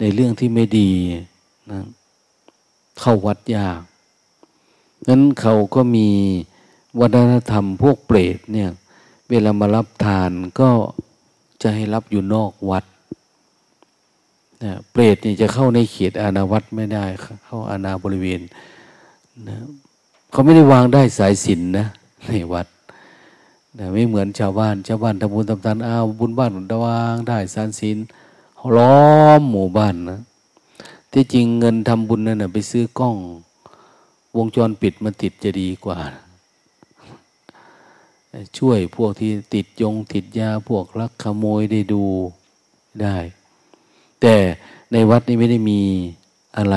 [0.00, 0.90] ในเรื่องที่ไม่ดี
[1.70, 1.80] นะ
[3.00, 3.80] เข้าวัดยาก
[5.08, 6.08] นั้นเขาก็มี
[7.00, 8.70] วัฒนธรรมพวกเปรตเนี่ย
[9.30, 10.30] เวลามารับทาน
[10.60, 10.70] ก็
[11.62, 12.84] จะให้รับอยู่นอกวัด
[14.64, 17.04] นะเปรตนี่จะเข้าในเขตอาณาวัดไม่ได้
[17.44, 18.40] เข้าอาณาบริเวณ
[19.48, 19.56] นะ
[20.30, 21.86] เขาไม่ได้วางได้สายสินนะ
[22.26, 22.66] ในวัด
[23.78, 26.50] นะไม่เหมือนชาวบ้านชาวบ้านทำบุญทำทานอ้าวบุญบ้าน
[26.86, 27.96] วางได้สายสิน
[28.76, 30.20] ล้อมหมู่บ้านนะ
[31.12, 33.16] ที่จริงเงินทำบุญนั่นนะไปซื้อกล้อง
[34.36, 35.98] วงจรปิดมาติดจะดีกว่า
[38.58, 42.04] ช่วยพวกที่ติดยงติดยาพวกลักขโมยได้ดู
[43.02, 43.16] ได้
[44.20, 44.34] แต่
[44.92, 45.80] ในวัดนี้ไม่ได้มี
[46.56, 46.76] อะไร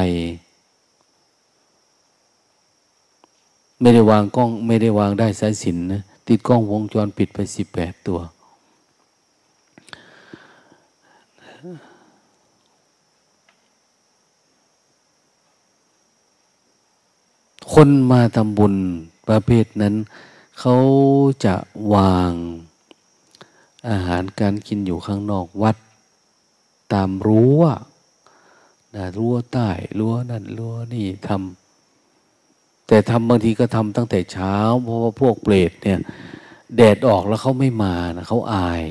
[3.82, 8.20] ไม่ได้วางกล้อง ไม่ได้วางได้สายสินนะติดกล้องวงจรปิดไปสิบแปดตัว
[17.73, 18.75] คนมาทำบุญ
[19.27, 19.95] ประเภทนั้น
[20.60, 20.75] เขา
[21.45, 21.55] จะ
[21.93, 22.31] วาง
[23.89, 25.77] อาหารการกินอยู่ข้างนอกวัด
[26.93, 27.62] ตามรั้ว
[28.95, 35.99] นะรั้วใต้รั้วนั่นรั้วนี่ทำแต่ทำบางทีก็ทำตั้งแต่เช้า เพราะว่าพวกเปรตเนี่ย
[36.75, 38.84] แดดออกแล้วเขาไม่มานะเขาอาย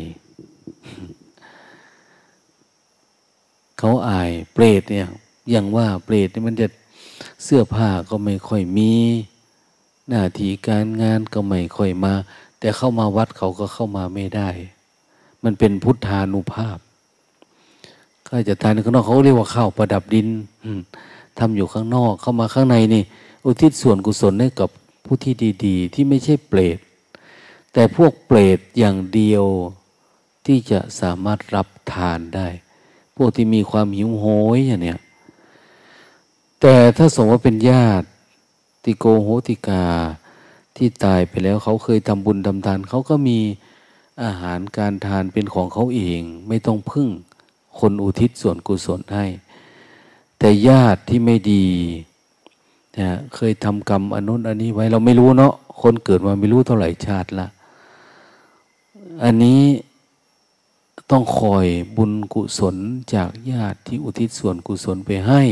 [3.78, 5.08] เขาอายเปรตเนี่ย
[5.50, 6.66] อย่างว่าเปรตนี่มันจะ
[7.44, 8.92] เสื้อผ้าก็ไม่ค่อยมี
[10.08, 12.14] หน้าที่การงานก็ไม่ค่อยมา
[12.58, 14.48] แต่เข้ามาวัดเขาก็เข้ามาไม่ได้
[15.44, 16.78] มันเป็นพุทธานุภาพ
[18.28, 20.28] ก็จะทานข้างนอกเขาเรียกว่าข้าวประดับดิน
[21.38, 23.02] ทำอยู่ข้างนอกเข้ามาข้างในนี่
[23.44, 24.70] อุทิศส่วนกุศลให้กับ
[25.04, 25.34] ผู้ที่
[25.66, 26.78] ดีๆ ที่ไม่ใช่เปรต
[27.72, 29.44] แต่พวกเปรตอย่างเดียว
[30.46, 32.48] ที่จะสามารถรับทานได้
[33.16, 34.24] พวกที่มีความหิวโห
[34.56, 35.00] ยอย่างเนี้ย
[36.60, 38.06] แต่ถ้าสมมติว่าเป็นญาติ
[38.84, 39.84] ติโกโหติกา
[40.76, 43.38] ที่ตายไปแล้วเขาเคยทำบุญทำทานเขาก็มี
[44.22, 47.08] อาหารการทานเป็นของเขาเอง ไม่ต้องพึ่ง
[47.78, 49.26] คนอุทิศส่วนกุศลให้
[50.38, 51.66] แต่ญาติที่ไม่ดี
[52.98, 57.48] นะเคยทำกรรมอนุนอันนี้ไว้เราไม่รู้เนาะคนเกิดมาไม่รู้เท่าไหร่ชาติละ
[59.22, 59.62] อันนี้
[61.10, 62.76] ต้องคอยบุญกุศล
[63.14, 65.42] จากญาติที่อุทิศส่วนกุศลไปให้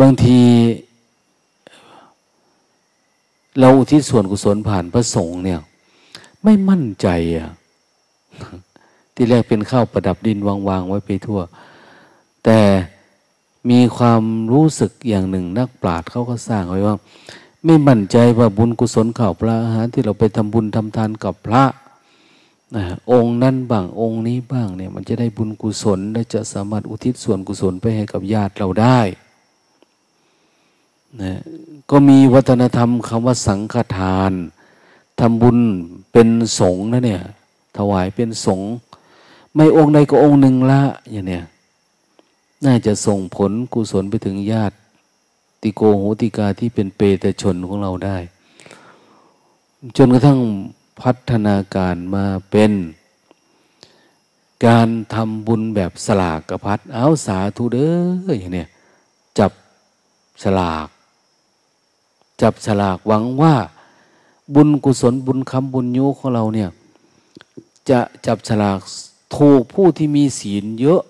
[0.00, 0.40] บางที
[3.58, 5.60] เราอุทิศส่วนกุศลผ่านพระสงฆ์เนี่ย
[6.44, 7.50] ไม่มั่นใจอะ
[9.14, 11.40] ที่แรกเป็นข้าวประดับดินวางๆไว้ไปทั่ว
[12.44, 12.58] แต่
[13.70, 16.96] มีความรู้สึกอย่างหนึ่งนักปราชญ์เขาก็สร้างไว้ว่า
[17.64, 21.62] ไม่มั่นใจว่าบุญกุศลข่าวพระอาหารที่เราไปทำบุญทำทานกับพระ
[22.76, 29.00] นะองค์นั้นบ้างองค์นี้บ้างเนี่ยมันจะได้บุญกุศลและจะสามารถอุทิศส่วนกุศลไปให้กับญาติเราได้
[31.22, 31.38] นะ
[31.90, 34.32] ก็มีวัฒนธรรมคำว่าสังฆทาน
[35.18, 35.58] ทำบุญ
[36.12, 36.28] เป็น
[36.58, 37.22] สงฆ์นะเนี่ย
[37.76, 38.70] ถวายเป็นสงฆ์
[39.54, 41.44] ไม่องค์ใดก็องค์หนึ่งละอย่างเนี้ย
[42.64, 44.74] น่าจะส่งผลกุศลไปถึงญาติ
[45.62, 48.18] ติโกโหติกาที่เป็นเปตชนของเราได้
[49.96, 50.38] จนกระทั่ง
[51.00, 52.72] พัฒนาการมาเป็น
[54.66, 57.90] การทำบุญแบบสลากกระพัดเอาสาธุเด้
[58.26, 58.68] ออย่างเนี้ย
[59.38, 59.52] จับ
[60.42, 60.88] สลาก
[62.40, 63.54] จับสลากหวังว่า
[64.54, 66.68] บุญกุศลบุญคำบุญโยของเราเนี่ย
[67.90, 68.78] จะจับสลาก
[69.36, 71.02] ถูกผู้ที่มีศีลเยอะ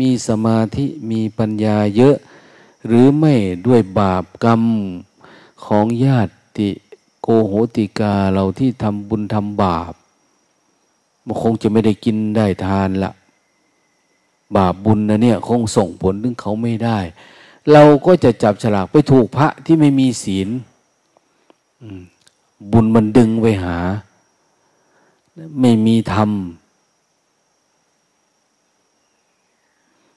[0.00, 2.16] มีสมาธิมีปัญญาเยอะ
[2.86, 3.34] หรือไม่
[3.66, 4.62] ด้วยบาปกรรม
[5.64, 6.32] ของญาติ
[7.28, 9.92] กโหติกาเราที่ทำบุญทำบาป
[11.26, 13.12] มันคงจะไม่ได้กินได้ทานละ
[14.56, 16.98] บาปบุญนะเนี่ยคงส่งผลถึงเขาไม่ได้
[17.72, 20.48] เราก็จะจับฉลากไปถูกพระที่ไม่มีศีล
[22.72, 23.76] บุญมันดึงไปหา
[25.60, 26.30] ไม่มีธรรม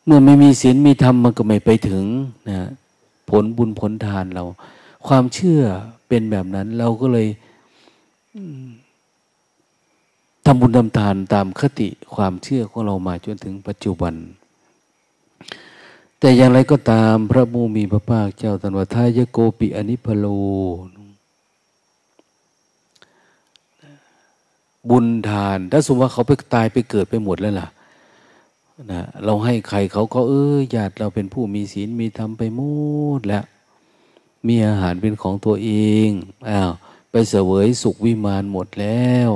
[0.06, 2.06] เมื่อไม่มีศีลมีธรรมมันก็ไม่ไปถึง
[2.50, 2.60] นะ
[3.30, 4.44] ผลบุญผลทานเรา
[5.08, 5.62] ความเชื่อ
[6.12, 7.28] เป็นแบบนั้น เราก็เลย
[10.46, 14.14] ทำบุญทำทานตามคติความเชื่อของเรามาจนถึงปัจจุบัน
[16.20, 20.26] แต่อย่างไรก็ตามพระมูมีพระภาคเจ้าตรัสว่าทายโกปิอนิพโล
[24.90, 27.68] บุญทาน ถ้าสมมติว่าเขาไปตายไปเกิดไปหมดแล้วล่ะ
[28.92, 32.62] นะเราให้ใครเขาก็เออญาติเราเป็นผู้มีศีลมีธรรมไปหม
[33.20, 33.44] ดแล้ว
[34.48, 35.72] มีอาหารเป็นของตัวเอ
[36.08, 36.10] ง
[36.50, 36.72] อ้าว
[37.12, 39.32] ไปเสวยสุขวิมานหมดแล้ว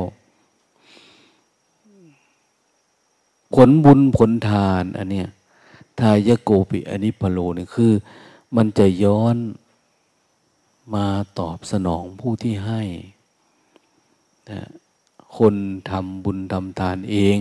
[3.54, 5.30] ผลบุญผลทานอันเนี้ย
[6.00, 7.94] ทายโกปิอันนี้พโลนี่คือ
[8.56, 9.36] มันจะย้อน
[10.94, 11.06] มา
[11.40, 12.82] ตอบสนองผู้ที่ให้
[14.50, 14.62] นะ
[15.38, 15.56] คน
[15.90, 17.38] ทำบุญทำทานเอง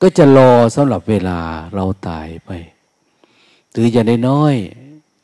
[0.00, 1.40] ก็จะรอสำหรับเวลา
[1.74, 2.50] เราตายไป
[3.70, 4.54] หรืออย่างน้อย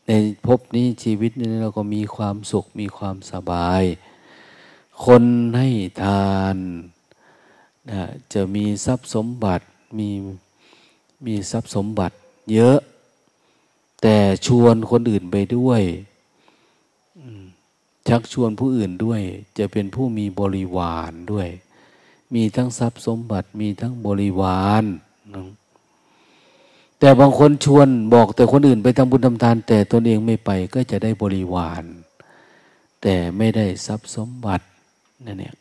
[0.06, 0.12] ใน
[0.46, 3.82] ภพนี้ชีวิตนี้เราก็มีความสุขมีความสบาย
[5.04, 5.24] คน
[5.58, 5.68] ให้
[6.02, 6.56] ทาน
[7.90, 9.64] นะจะมีทรัพย์สมบัติ
[9.98, 10.08] มี
[11.26, 12.16] มีทรัพย์สมบัติ
[12.52, 12.78] เยอะ
[14.02, 14.16] แต่
[14.46, 15.82] ชวนคนอื่นไปด้วย
[18.08, 19.22] ชักชวนผู้อื่นด้วย
[19.58, 21.48] จะเป็นผู้มีบริวารด้วย
[22.34, 24.84] มีทั้งทรัพย์สมบัติมีทั้งบริวาร
[27.00, 31.84] แต่บางคนชวนบอกแต่คนอื่นไปทำบุญทำทาน แต่ตนเองไม่ไปก็จะได้บริวาร
[33.02, 34.66] แต่ไม่ได้ทรัพย์สมบัติ
[35.26, 35.54] นั่นเนี่ย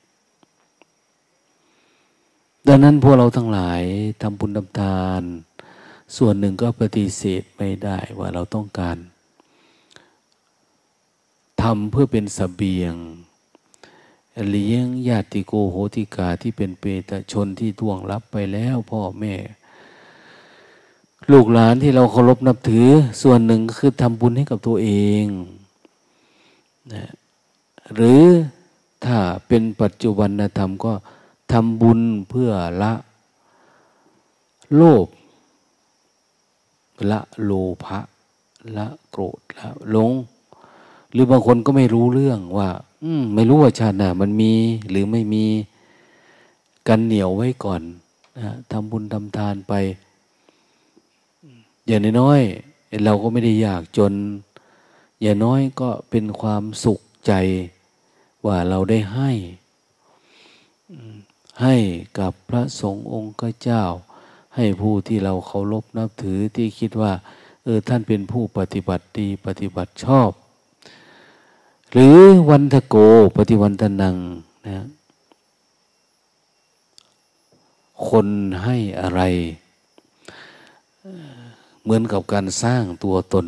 [2.67, 3.81] ดังนั้นพวกเราทั้งหลาย
[4.21, 5.23] ทำบุญทำทาน
[6.17, 8.97] ส่วนหนึ่งก็ปฏิเสธไม่ได้ว่าเราต้องการ
[11.61, 12.95] ทำเพื่อเป็นสเสบียง
[14.49, 19.35] เลี้ยงญาติโกโหติกาที่เป็นเปตชนที่ท่วงรับไปแล้วพ่อแม่
[21.31, 22.87] ลูกหลานที่เราเคารพนับถือ
[23.21, 24.89] ส่วนหนึ่งคือทำบุญให้กับตัวเอ
[25.23, 25.25] ง
[26.93, 27.05] นะ
[27.95, 28.21] หรือ
[29.05, 30.93] ถ้าเป็นปัจจุบันธรรมก็
[31.51, 32.49] ทำบุญเพื่อ
[32.81, 32.93] ละ
[34.75, 35.07] โลภ
[37.11, 37.51] ละโล
[37.83, 37.99] ภะ
[38.77, 40.11] ละโกรธละหลง
[41.11, 42.69] หรือบางคนก็ไม่รู้เรื่องว่า
[43.03, 44.53] อืมไม่รู้ว่าชาติหน้ามันมี
[44.89, 45.45] หรือไม่มี
[46.87, 47.81] กันเหนียวไว้ก่อน
[48.39, 49.73] นะทำบุญทำทานไป
[51.87, 52.41] อย่างน้อย
[53.05, 54.13] เราก็ไม่ได้อยากจน
[55.21, 57.33] อย่างน้อยก็เป็นความสุขใจ
[58.45, 59.31] ว่าเราได้ให้
[61.61, 61.75] ให้
[62.19, 63.83] กับพระสงฆ์องค์เจ้า
[64.55, 67.13] ให้ผู้ที่เราเคารพนับถือที่คิดว่า
[67.63, 70.31] เออท่านเป็นผู้ปฏิบัติดีปฏิบัติชอบ
[71.91, 72.17] หรือ
[72.49, 72.95] วันทโก
[73.37, 74.15] ปฏิวันตนัง
[74.67, 74.85] นะ
[78.09, 78.27] คน
[78.63, 79.21] ให้อะไร
[81.85, 83.45] เหมือนกับการสร้างตัวตน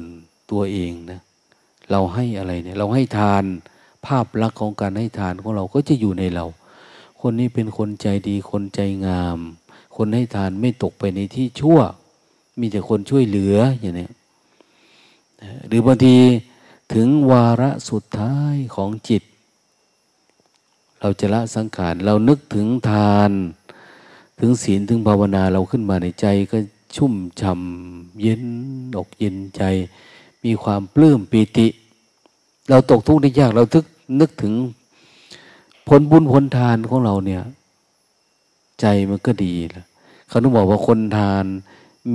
[0.51, 1.19] ตัวเองนะ
[1.91, 3.43] เราให้อะไรเนี่ยเราให้ทาน
[4.05, 6.45] ภาพลักษณ์ของการให้ทานของเราก็จะอยู่ในเรา
[7.21, 9.39] คนนี้เป็นคนใจดีคนใจงาม
[9.95, 11.79] คนให้ทานไม่ตกไปในที่ชั่ว
[12.59, 14.09] มีแต่คนช่วยเหลืออย่างนี้
[15.67, 16.15] หรือบางที
[16.93, 19.23] ถึงวาระสุดท้ายของจิต
[20.99, 23.31] เราจะละสังขารเรานึกถึงทาน
[24.39, 26.57] ถึงศีลถึงภาวนาเราขึ้นมาในใจก็
[26.97, 28.43] ชุ่มช่ำเย็น
[28.95, 29.61] อกเย็นใจ
[30.43, 31.67] มีความปลื้มปีติ
[32.69, 33.85] เราตกทุกข์ได้ยากเราทึก
[34.19, 34.53] นึกถึง
[35.87, 37.43] ผลบุญผลทานของเราเนี่ย
[38.79, 39.83] ใจมันก็ดีละ
[40.27, 41.45] เขาต้องบอกว่าคนทาน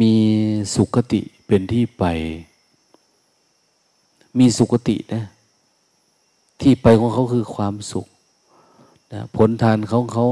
[0.01, 0.15] มี
[0.75, 2.05] สุขติเป็นที่ไป
[4.39, 5.25] มีสุขตินะ
[6.61, 8.07] ที่ไปของเขาคือความสุข
[9.13, 10.27] นะผลทานของเขา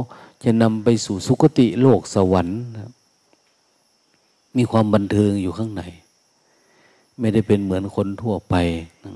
[0.44, 2.90] จะนำไปสู่สุคติโลกสวรรค์นะ
[4.56, 5.82] มีความบันเทิงอยู่ข้างใน
[7.18, 8.54] ไม่ได้เป็นเหมือนคนทั่วไป
[9.04, 9.12] นะ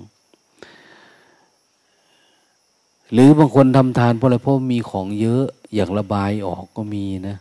[3.13, 7.37] หรือบางคนทำทานเพราะอะไรเพราะมีของเยอะอยากระบายออกก็มีนะ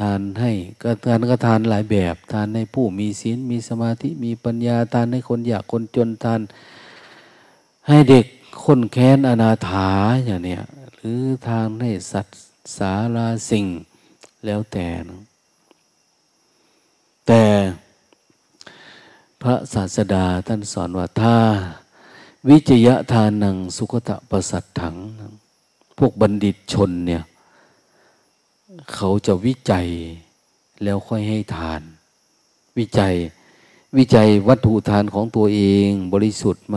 [0.00, 0.50] ทานให้
[0.82, 6.40] ก็ทานก็ทานหลายแบบ ทานให้ผู้มีศีลมีสมาธิมีปัญญาทานให้คนอยากคนจนทาน
[7.88, 8.26] ให้เด็ก
[8.64, 9.88] คนแค้นอนาถา
[10.24, 10.62] อย่างเนี้ย
[10.94, 12.40] หรือทานให้สัตว์
[12.76, 13.66] สาราสิ่ง
[14.44, 15.22] แล้วแต่นะ
[17.26, 17.42] แต่
[19.42, 21.36] พระศาสดาท่านสอนว่าถ้า
[22.48, 24.96] วิจยะทานังสุขตะประสัตถัง
[25.98, 27.22] พวกบัณฑิตชนเนี่ย
[28.94, 29.86] เขาจะวิจัย
[30.82, 31.80] แล้วค่อยให้ทาน
[32.78, 33.14] วิจัย
[33.96, 36.76] วิจัยวัตถุทานของตัวเองบริสุทธิ์ไหม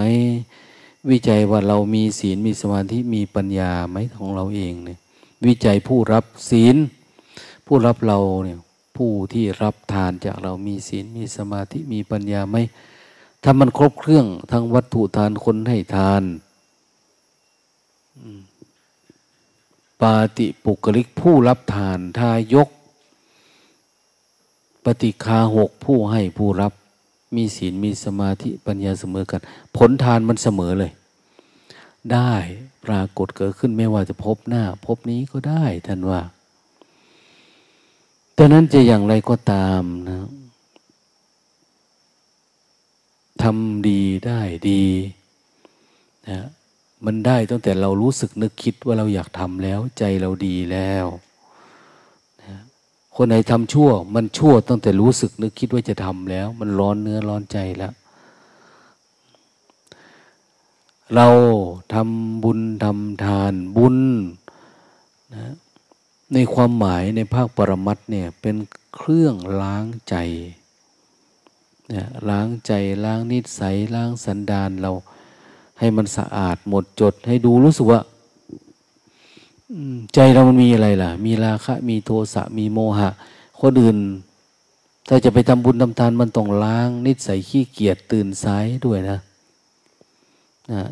[1.09, 4.99] วิจัยว่าเรามีศีลมีสมาธิมีปัญญาไหมของเราเองเนี่ย
[5.45, 6.75] วิจัยผู้รับศีล
[7.65, 8.57] ผู้รับเราเนี่ย
[9.03, 12.57] ผู้ที่รับทานจากเรามีศีลมีสมาธิมีปัญญาไหม
[13.43, 16.23] ถ้ามันครบเครื่องทั้งวัตถุทานคนให้ทาน
[20.01, 22.69] ปาติปุกลิกผู้รับทานทายก
[24.85, 26.73] ปฏิคาหกผู้ให้ผู้รับ
[27.35, 29.41] มีศีลมีสมาธิปัญญาเสมอกัน
[29.77, 30.91] ผลทานมันเสมอเลย
[32.13, 32.33] ได้
[32.85, 36.21] ปรากฏเกิดขึ้นไม่ว่าจะพบหน้า พบนี้ก็ได้ท่านว่า
[38.39, 40.27] แต่นั้นจะอย่างไรก็ตามนะ
[43.43, 44.83] ทำดีได้ดี
[46.29, 46.47] นะ
[47.05, 51.05] มันได้ตั้งแต่เรารู้สึกนึกคิดว่าเราอยากทำแล้วใจเราดีแล้ว
[52.41, 52.55] นะ
[53.15, 57.93] คนไหนทำชั่ว มันชั่วตั้งแต่รู้สึกนึกคิดว่าจะทำแล้ว มันร้อนเนื้อร้อนใจแล้ว
[61.15, 61.27] เรา
[61.93, 63.97] ทำบุญทำทานบุญ
[65.35, 65.53] นะ
[66.33, 68.55] ในความหมายในภาคปรมัตเนี่ยเป็น
[68.95, 70.15] เครื่องล้างใจ
[71.89, 72.71] เนี่ยล้างใจ
[73.05, 74.91] ล้างนิสัยล้างสันดานเรา
[75.79, 78.01] ให้มันสะอาดหมดจดให้ดูรู้สึกว่า
[80.13, 83.09] ใจเรามันมีอะไรล่ะ มีราคะ มีโทสะ มีโมหะ
[83.61, 83.97] คนอื่น
[85.07, 89.19] ถ้าจะไปทำบุญทำทานมันต้องล้าง นิสัยขี้เกียจตื่นสายด้วยนะ
[90.71, 90.83] นะ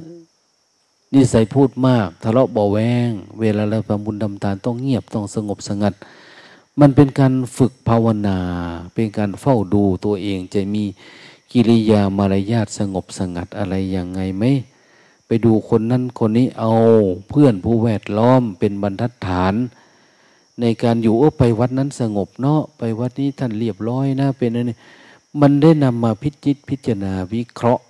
[1.13, 2.77] นิสัยพูดมากทะเลาะเบาแว
[3.09, 5.93] ง เวลาเราทำบุญทำทานต้องเงียบต้องสงบสงัด
[6.79, 8.37] มันเป็นการฝึกภาวนา
[8.93, 10.83] เป็นการเฝ้าดูตัวเองจะมี
[11.51, 14.43] กิริยามารยาทสงบสงัดอะไรยังไงไหม
[15.27, 16.71] ไปดูคนนั้นคนนี้เอา
[17.29, 19.53] เพื่อนผู้แวดล้อมเป็นบรรทัดฐาน
[20.61, 24.71] ในการอยู่เออไปวัดนั้นสงบเนาะไปวัดนี้ท่านเรียบร้อยนะเป็นอะไร
[25.41, 27.83] มันได้นำมาพิจิตพิจารณาวิเคราะห์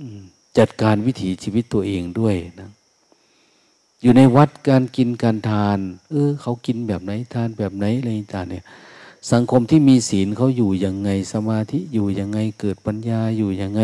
[0.00, 0.22] อืม
[0.58, 2.70] จัดการวิถีชีวิตตัวเองด้วยนะ
[4.02, 5.78] อยู่ในวัดการกินการทาน
[6.10, 8.64] เออเขากินแบบไหนทานแบบไหนอะไรต่างเนี่ย
[9.32, 13.82] สังคมที่มีศีลเขาอยู่ยังไงสมาธิอยู่ยังไงเกิดปัญญาอยู่ยังไง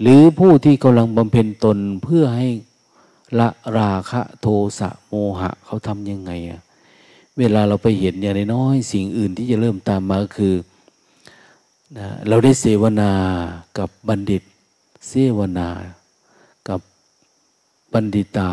[0.00, 2.48] หรือผู้ที่กำลังบำเพ็ญตนเพื่อให้
[3.38, 3.48] ละ
[3.78, 4.46] ราคะโท
[4.78, 6.60] สะโมหะเขาทำยังไงอะ
[7.38, 10.54] เวลาเราไปเห็นอย่างน้อยสิ่งอื่นที่จะเริ่มตามมาคือ
[11.98, 13.10] นะเราได้เสวนา
[13.78, 14.42] กับบัณฑิต
[15.08, 15.70] เสวนา
[16.68, 16.80] กับ
[17.92, 18.52] บัณฑิตา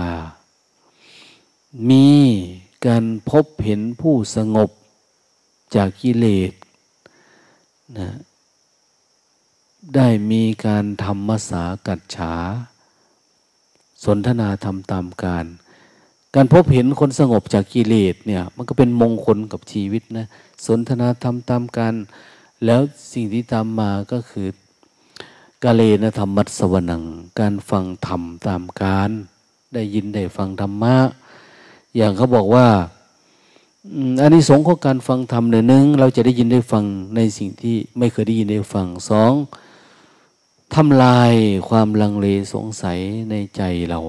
[1.89, 2.09] มี
[2.85, 4.69] การพบเห็นผู้สงบ
[5.75, 6.51] จากกิเลส
[7.97, 8.09] นะ
[9.95, 12.33] ได้มีการทำมสากัดฉา
[14.05, 15.45] สนทนาทำตามการ
[16.35, 20.27] การพบเห็นคนสงบจากกิเลสเนี่ยมันก็เป็นมงคลกับชีวิตนะ
[20.65, 21.93] สนทนาทำตามการ
[22.65, 22.81] แล้ว
[23.13, 24.47] สิ่งที่ตามมาก็คือ
[25.63, 27.03] กาเลนะธรรมัสวนัง
[27.39, 29.11] การฟังธรรมตามการ
[29.73, 30.95] ได้ยินได้ฟังธรรมะ
[31.95, 32.67] อย่างเขาบอกว่า
[34.21, 36.83] อันนี้สงของการฟังธรรมเนี่ยหนึ่งเราจะได้ยินได้ฟัง
[37.15, 39.33] ในสิ่งที่ไม่เคยได้ยินได้ฟังสอง
[40.75, 41.33] ทำลาย
[41.69, 42.99] ความลังเลสงสัย
[43.29, 43.99] ในใจเรา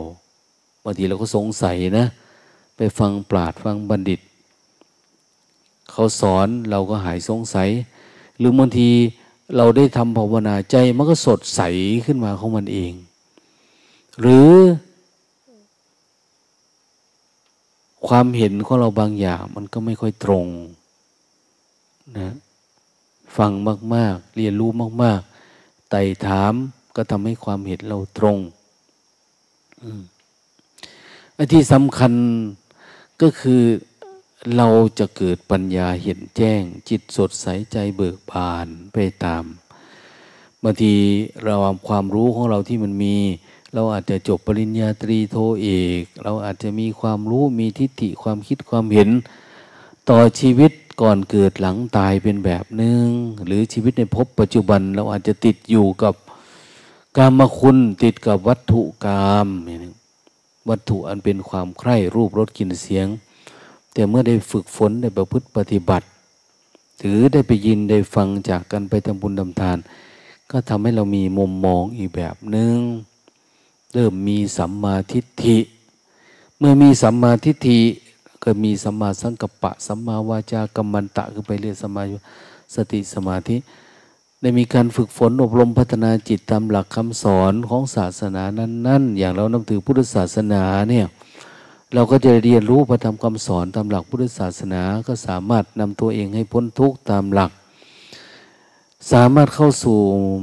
[0.85, 2.07] บางทีเราก็สงสัยนะ
[2.77, 4.21] ไปฟังปราดฟังบัณฑิต
[5.91, 7.69] เขาสอนเราก็หายสงสัย
[8.39, 8.91] หรือบางที
[9.57, 11.61] เราได้ทำภาวนาใจมันก็สดใส
[12.07, 12.93] ขึ้นมาของมันเอง
[14.21, 14.51] หรือ
[18.09, 20.47] ความเห็นของเราบางอย่างมันก็ไม่ค่อยตรง
[22.19, 22.35] นะ
[23.37, 23.53] ฟัง
[23.95, 24.71] มาก ๆ เรียนรู้
[25.03, 25.21] มาก
[25.55, 26.53] ๆ ไต่ถาม
[26.97, 28.39] ก็ทำให้ความเห็นเราตรง
[31.37, 32.13] อันที่สำคัญ
[33.23, 33.63] ก็คือ
[34.57, 34.69] เรา
[34.99, 39.45] จะเกิดปัญญาเห็นแจ้ง จิตสดใสใจเบิกบานไปตาม
[40.63, 40.95] บางที
[41.45, 41.55] เรา
[41.89, 43.17] ความรู้ของเราที่มันมี
[43.75, 45.69] เราอาจจะจบปริญญาตรีโทเอ
[46.01, 49.09] ก เราอาจจะมีความรู้มีทิฏฐิความคิดความเห็น
[50.11, 53.09] ต่อชีวิตก่อนเกิดหลังตายเป็นแบบหนึง่ง
[53.47, 56.15] หรือชีวิตในภพปัจจุบัน เราอาจจะติดอยู่กับ
[57.17, 59.49] กามคุณติดกับวัตถุกรรม
[60.69, 63.07] วัตถุอันเป็นความใคร่รูปรสกลิ่นเสียง
[63.93, 66.07] แต่เมื่อได้ฝึกฝนได้ประพฤติปฏิบัติ
[67.03, 69.79] ถือได้ไปยินได้ฟังจากกันไปทำบุญทำทาน
[70.51, 72.79] ก็ทำให้เรามีมุมมองอีกแบบหนึง่ง
[73.95, 75.59] เริ่มมีสัมมาทิฏฐิ
[76.59, 77.81] เมื่อมีสัมมาทิฏฐิ
[78.43, 82.03] ก็มีสัมมาสังกัปปะ สัมมาวาจากัมมันตะคือไปเรียกสัมมา
[82.75, 83.57] สติสมาธิ
[84.41, 91.07] ได้มีการฝึกฝนอบรมพัฒนาจิตตามหลักคำสอนของศาสนานั้น ๆ อย่างเรานับถือพุทธศาสนาเนี่ย
[91.95, 97.51] เราก็จะเรียนรู้พระธรรมคำสอนตามหลักพุทธศาสนาก็สามารถนำตัวเองให้พ้นทุกข์ตามหลัก
[99.13, 99.99] สามารถเข้าสู่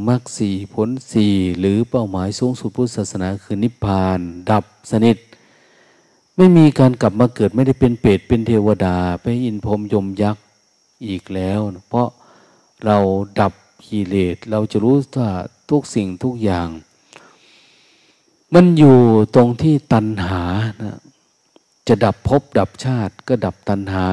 [0.08, 4.20] มรรคสี่ผลสี่หรือเป้าหมายสูงสุดพุทธศาสนาคือนิพพาน
[4.50, 5.18] ดับสนิท
[6.38, 10.44] ไม่มีการกลับมาเกิดไม่ได้เป็นเปรตเป็นเทวดาไปอินพรมยมยักษ์
[11.08, 12.08] อีกแล้ว เพราะ
[12.86, 12.98] เรา
[13.40, 13.54] ดับ
[13.88, 15.30] กิเลสเราจะรู้ว่า
[15.70, 16.68] ทุกสิ่งทุกอย่าง
[18.54, 18.98] มันอยู่
[19.36, 20.44] ตรงที่ตัณหา
[20.84, 20.98] นะ
[21.88, 24.08] จะดับภพดับชาติก็ดับตัณหา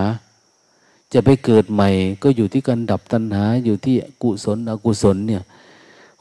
[1.12, 1.90] จะไปเกิดใหม่
[2.22, 5.42] ก็อยู่ที่การดับตัณหาอยู่ที่กุศลอกุศลเนี่ย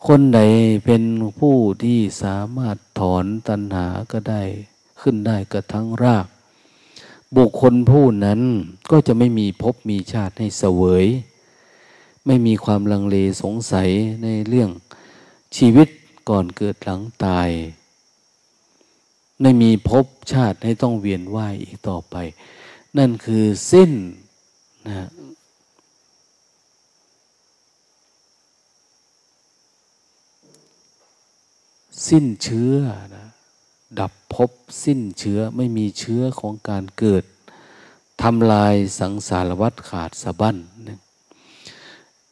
[0.07, 0.39] คนไหน
[0.85, 1.03] เป็น
[1.39, 4.41] ผู้ที่สามารถถอนตัณหาก็ได้
[5.01, 6.27] ขึ้นได้กระทั้งราก
[7.35, 8.41] บุคคลผู้นั้น
[8.91, 11.05] ก็จะไม่มีภพมีชาติให้เสวย
[12.25, 13.89] ไม่มีความลังเลสงสัย
[14.23, 14.69] ในเรื่อง
[15.57, 15.87] ชีวิต
[16.29, 17.49] ก่อนเกิดหลังตาย
[19.43, 22.15] ไม่มีภพชาติให้ต้องเวียนว่ายอีกต่อไป
[22.97, 23.91] นั่นคือสิ้น
[24.87, 25.07] นะ
[32.07, 32.75] สิ้นเชื้อ
[33.15, 33.27] นะ
[33.99, 34.51] ดับภพ
[34.83, 37.23] สิ้นเชื้อไม่มีเชื้อของการเกิด
[38.21, 40.99] ทำลายสังสารวัฏขาดสะบั้นนะ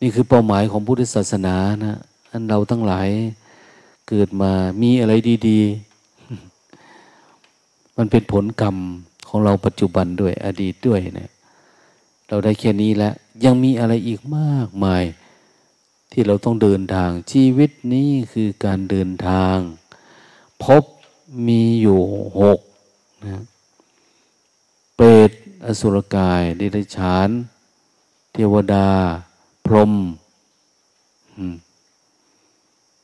[0.02, 1.56] นี่คือเป้าหมายของพุทธศาสนา
[1.86, 1.98] นะ
[2.32, 3.10] อันเราทั้งหลาย
[4.10, 4.52] เกิดมา
[4.82, 5.14] มีอะไร
[5.48, 5.91] ดี ๆ
[7.98, 8.76] มันเป็นผลกรรม
[9.28, 11.32] ของเราปัจจุบันด้วยอดีตด้วยเนะ
[12.28, 13.14] เราได้แค่นี้แล้ว
[13.46, 15.04] ยังมีอะไรอีกมากมาย
[16.12, 19.58] ที่เราต้องเดินทางชีวิตนี้คือการเดินทาง
[20.64, 20.84] พบ
[21.48, 22.02] มีอยู่
[22.40, 22.60] หก
[23.26, 23.44] นะ
[24.96, 25.32] เปรต
[25.66, 27.30] อสุรกายเดรัจฉาน
[28.34, 28.90] เทวดา
[29.66, 29.94] พรหม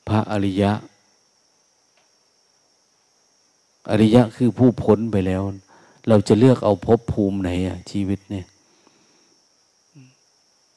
[0.07, 0.71] พระอริยะ
[3.89, 5.41] อริยะคือผู้พ้นไปแล้ว
[6.07, 8.45] เราจะเลือกเอาภพภูมิไหนอะชีวิตเนี่ย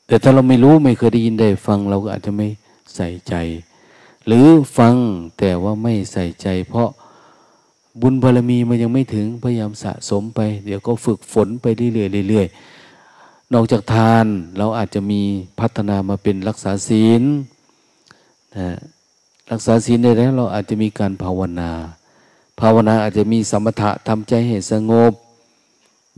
[0.06, 2.48] แต่ถ้าเราไม่รู้ไม่เคยได้ยินได้ฟังเราก็อาจจะไม่
[2.96, 3.34] ใส่ใจ
[4.26, 4.46] หรือ
[4.78, 4.94] ฟัง
[5.38, 6.88] แต่ว่าไม่ใส่ใจ เพราะ
[8.00, 14.26] บุญบารมีมันยังไม่ถึงพยายามสะสมไป เดี๋ยวก็ฝึกฝนไปเรื่อยๆเรื่อยๆนอกจากทาน
[14.58, 15.20] เราอาจจะมี
[15.60, 17.22] พัฒนามาเป็นรักษาศีล
[18.56, 18.68] นะ
[19.52, 21.70] รักษาศีลได้แล้วเราอาจจะมีการภาวนา
[22.60, 25.12] ภาวนาอาจจะมีสมถะทำใจให้สงบ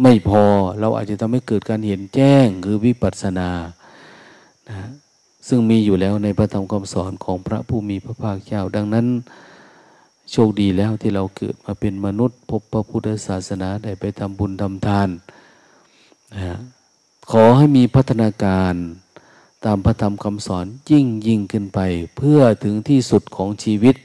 [0.02, 0.42] ไม่พอ
[0.80, 3.50] เราอาจจะทำให้เกิดการเห็นแจ้งคือวิปัสสนา
[4.68, 4.76] นะ
[5.48, 9.06] ซึ่งมีอยู่แล้วในพระธรรมคำสอนของพระผู้มีพระภาคเจ้าดังนั้น
[10.30, 15.08] โชคดีแล้วที่เราเกิดมาเป็นมนุษย์ พบพระพุทธศาสนาได้ไปทำบุญทำทาน
[16.34, 16.56] นะ
[17.30, 18.74] ขอให้มีพัฒนาการ
[19.64, 21.80] ตามพระธรรมคำสอนยิ่งยิ่งขึ้นไป
[22.16, 23.96] เพื่อถึงที่สุดของชีวิต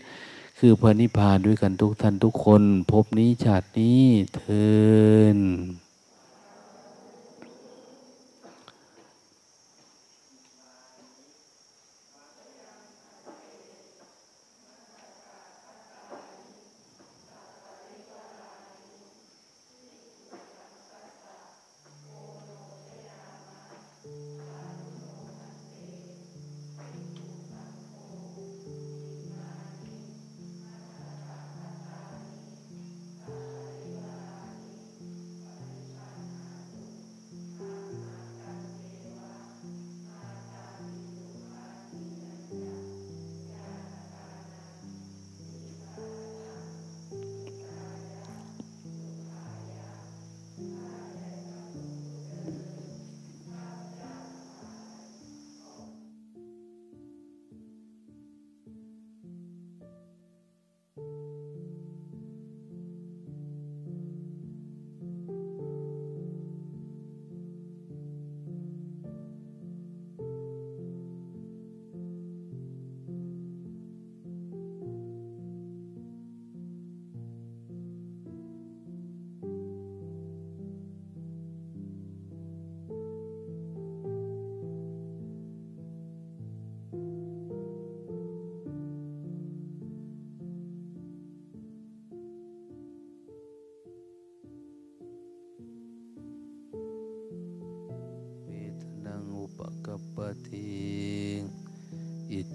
[0.61, 4.03] คือพระนิพพานด้วยกันทุกท่านทุกคน พบนี้ชาตินี้
[4.35, 4.67] เทิ
[5.35, 5.37] น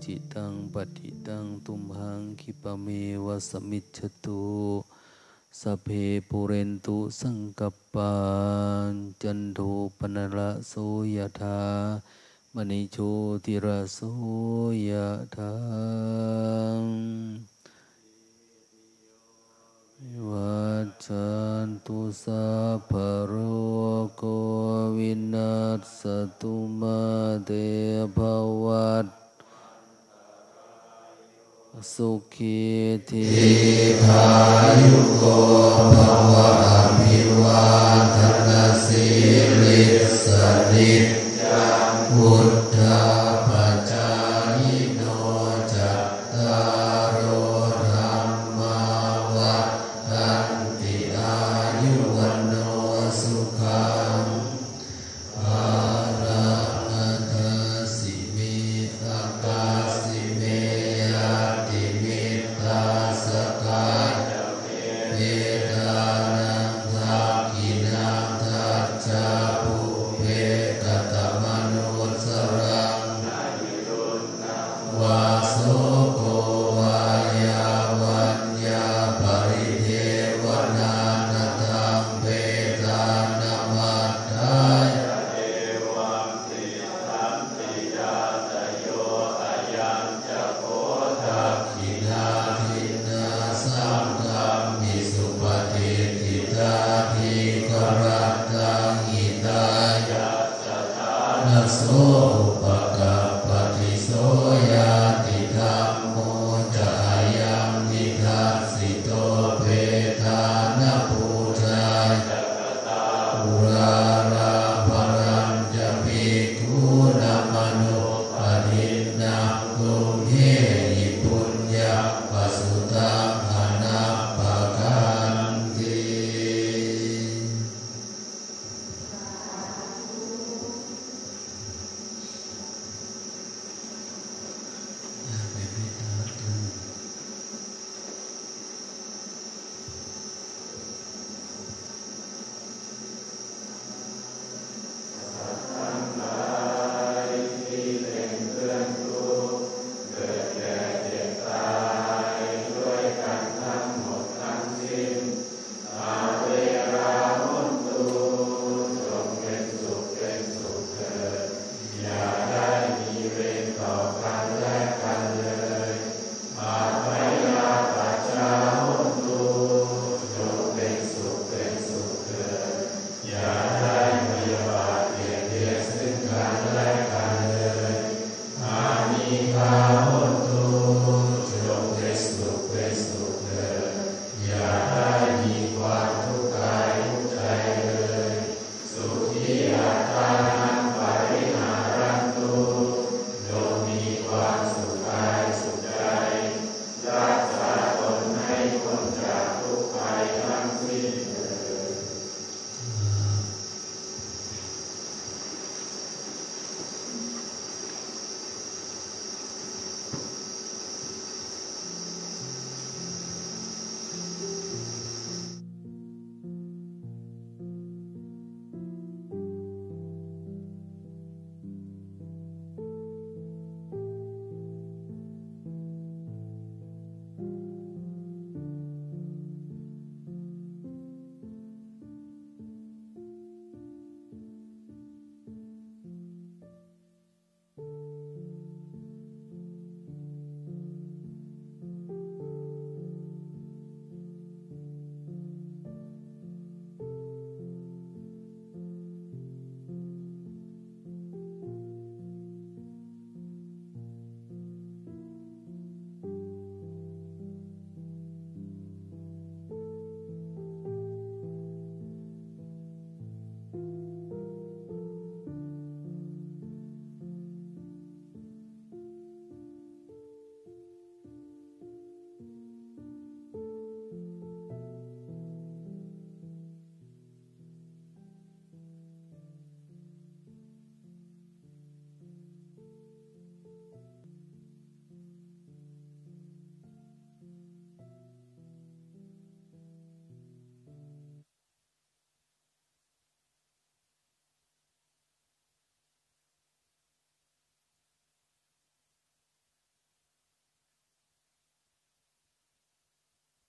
[0.05, 2.87] จิตังปฏิตังตุมหังคิปเม
[3.25, 4.43] วะสมิจฉตุ
[5.61, 5.87] สเพ
[6.29, 7.61] ปุเรนตุสังก
[7.95, 8.15] ปา
[8.91, 8.93] น
[9.23, 9.59] จันโท
[9.99, 10.73] ปนละโส
[11.17, 11.61] ยธา
[12.55, 12.97] มณิโช
[13.45, 13.99] ติระโส
[14.89, 14.91] ย
[15.37, 15.53] ธา
[20.29, 21.31] วัจจั
[21.67, 22.47] นตุสั
[22.77, 23.33] พพะโร
[24.17, 24.23] โค
[24.97, 25.55] วินั
[25.99, 26.03] ส
[26.41, 27.01] ตุมา
[27.45, 27.51] เต
[28.17, 28.19] ภ
[28.65, 29.22] วัต
[31.91, 32.63] สุขี
[33.09, 33.27] ที
[34.03, 34.29] พา
[34.81, 35.23] ยุโก
[35.93, 35.95] ภ
[36.33, 36.51] วา
[36.99, 37.65] มิวา
[38.17, 38.19] ธ
[38.49, 39.07] นาสิ
[39.61, 39.83] ริ
[40.23, 40.25] ส
[40.73, 40.93] นิ
[41.41, 42.62] จังพุทธ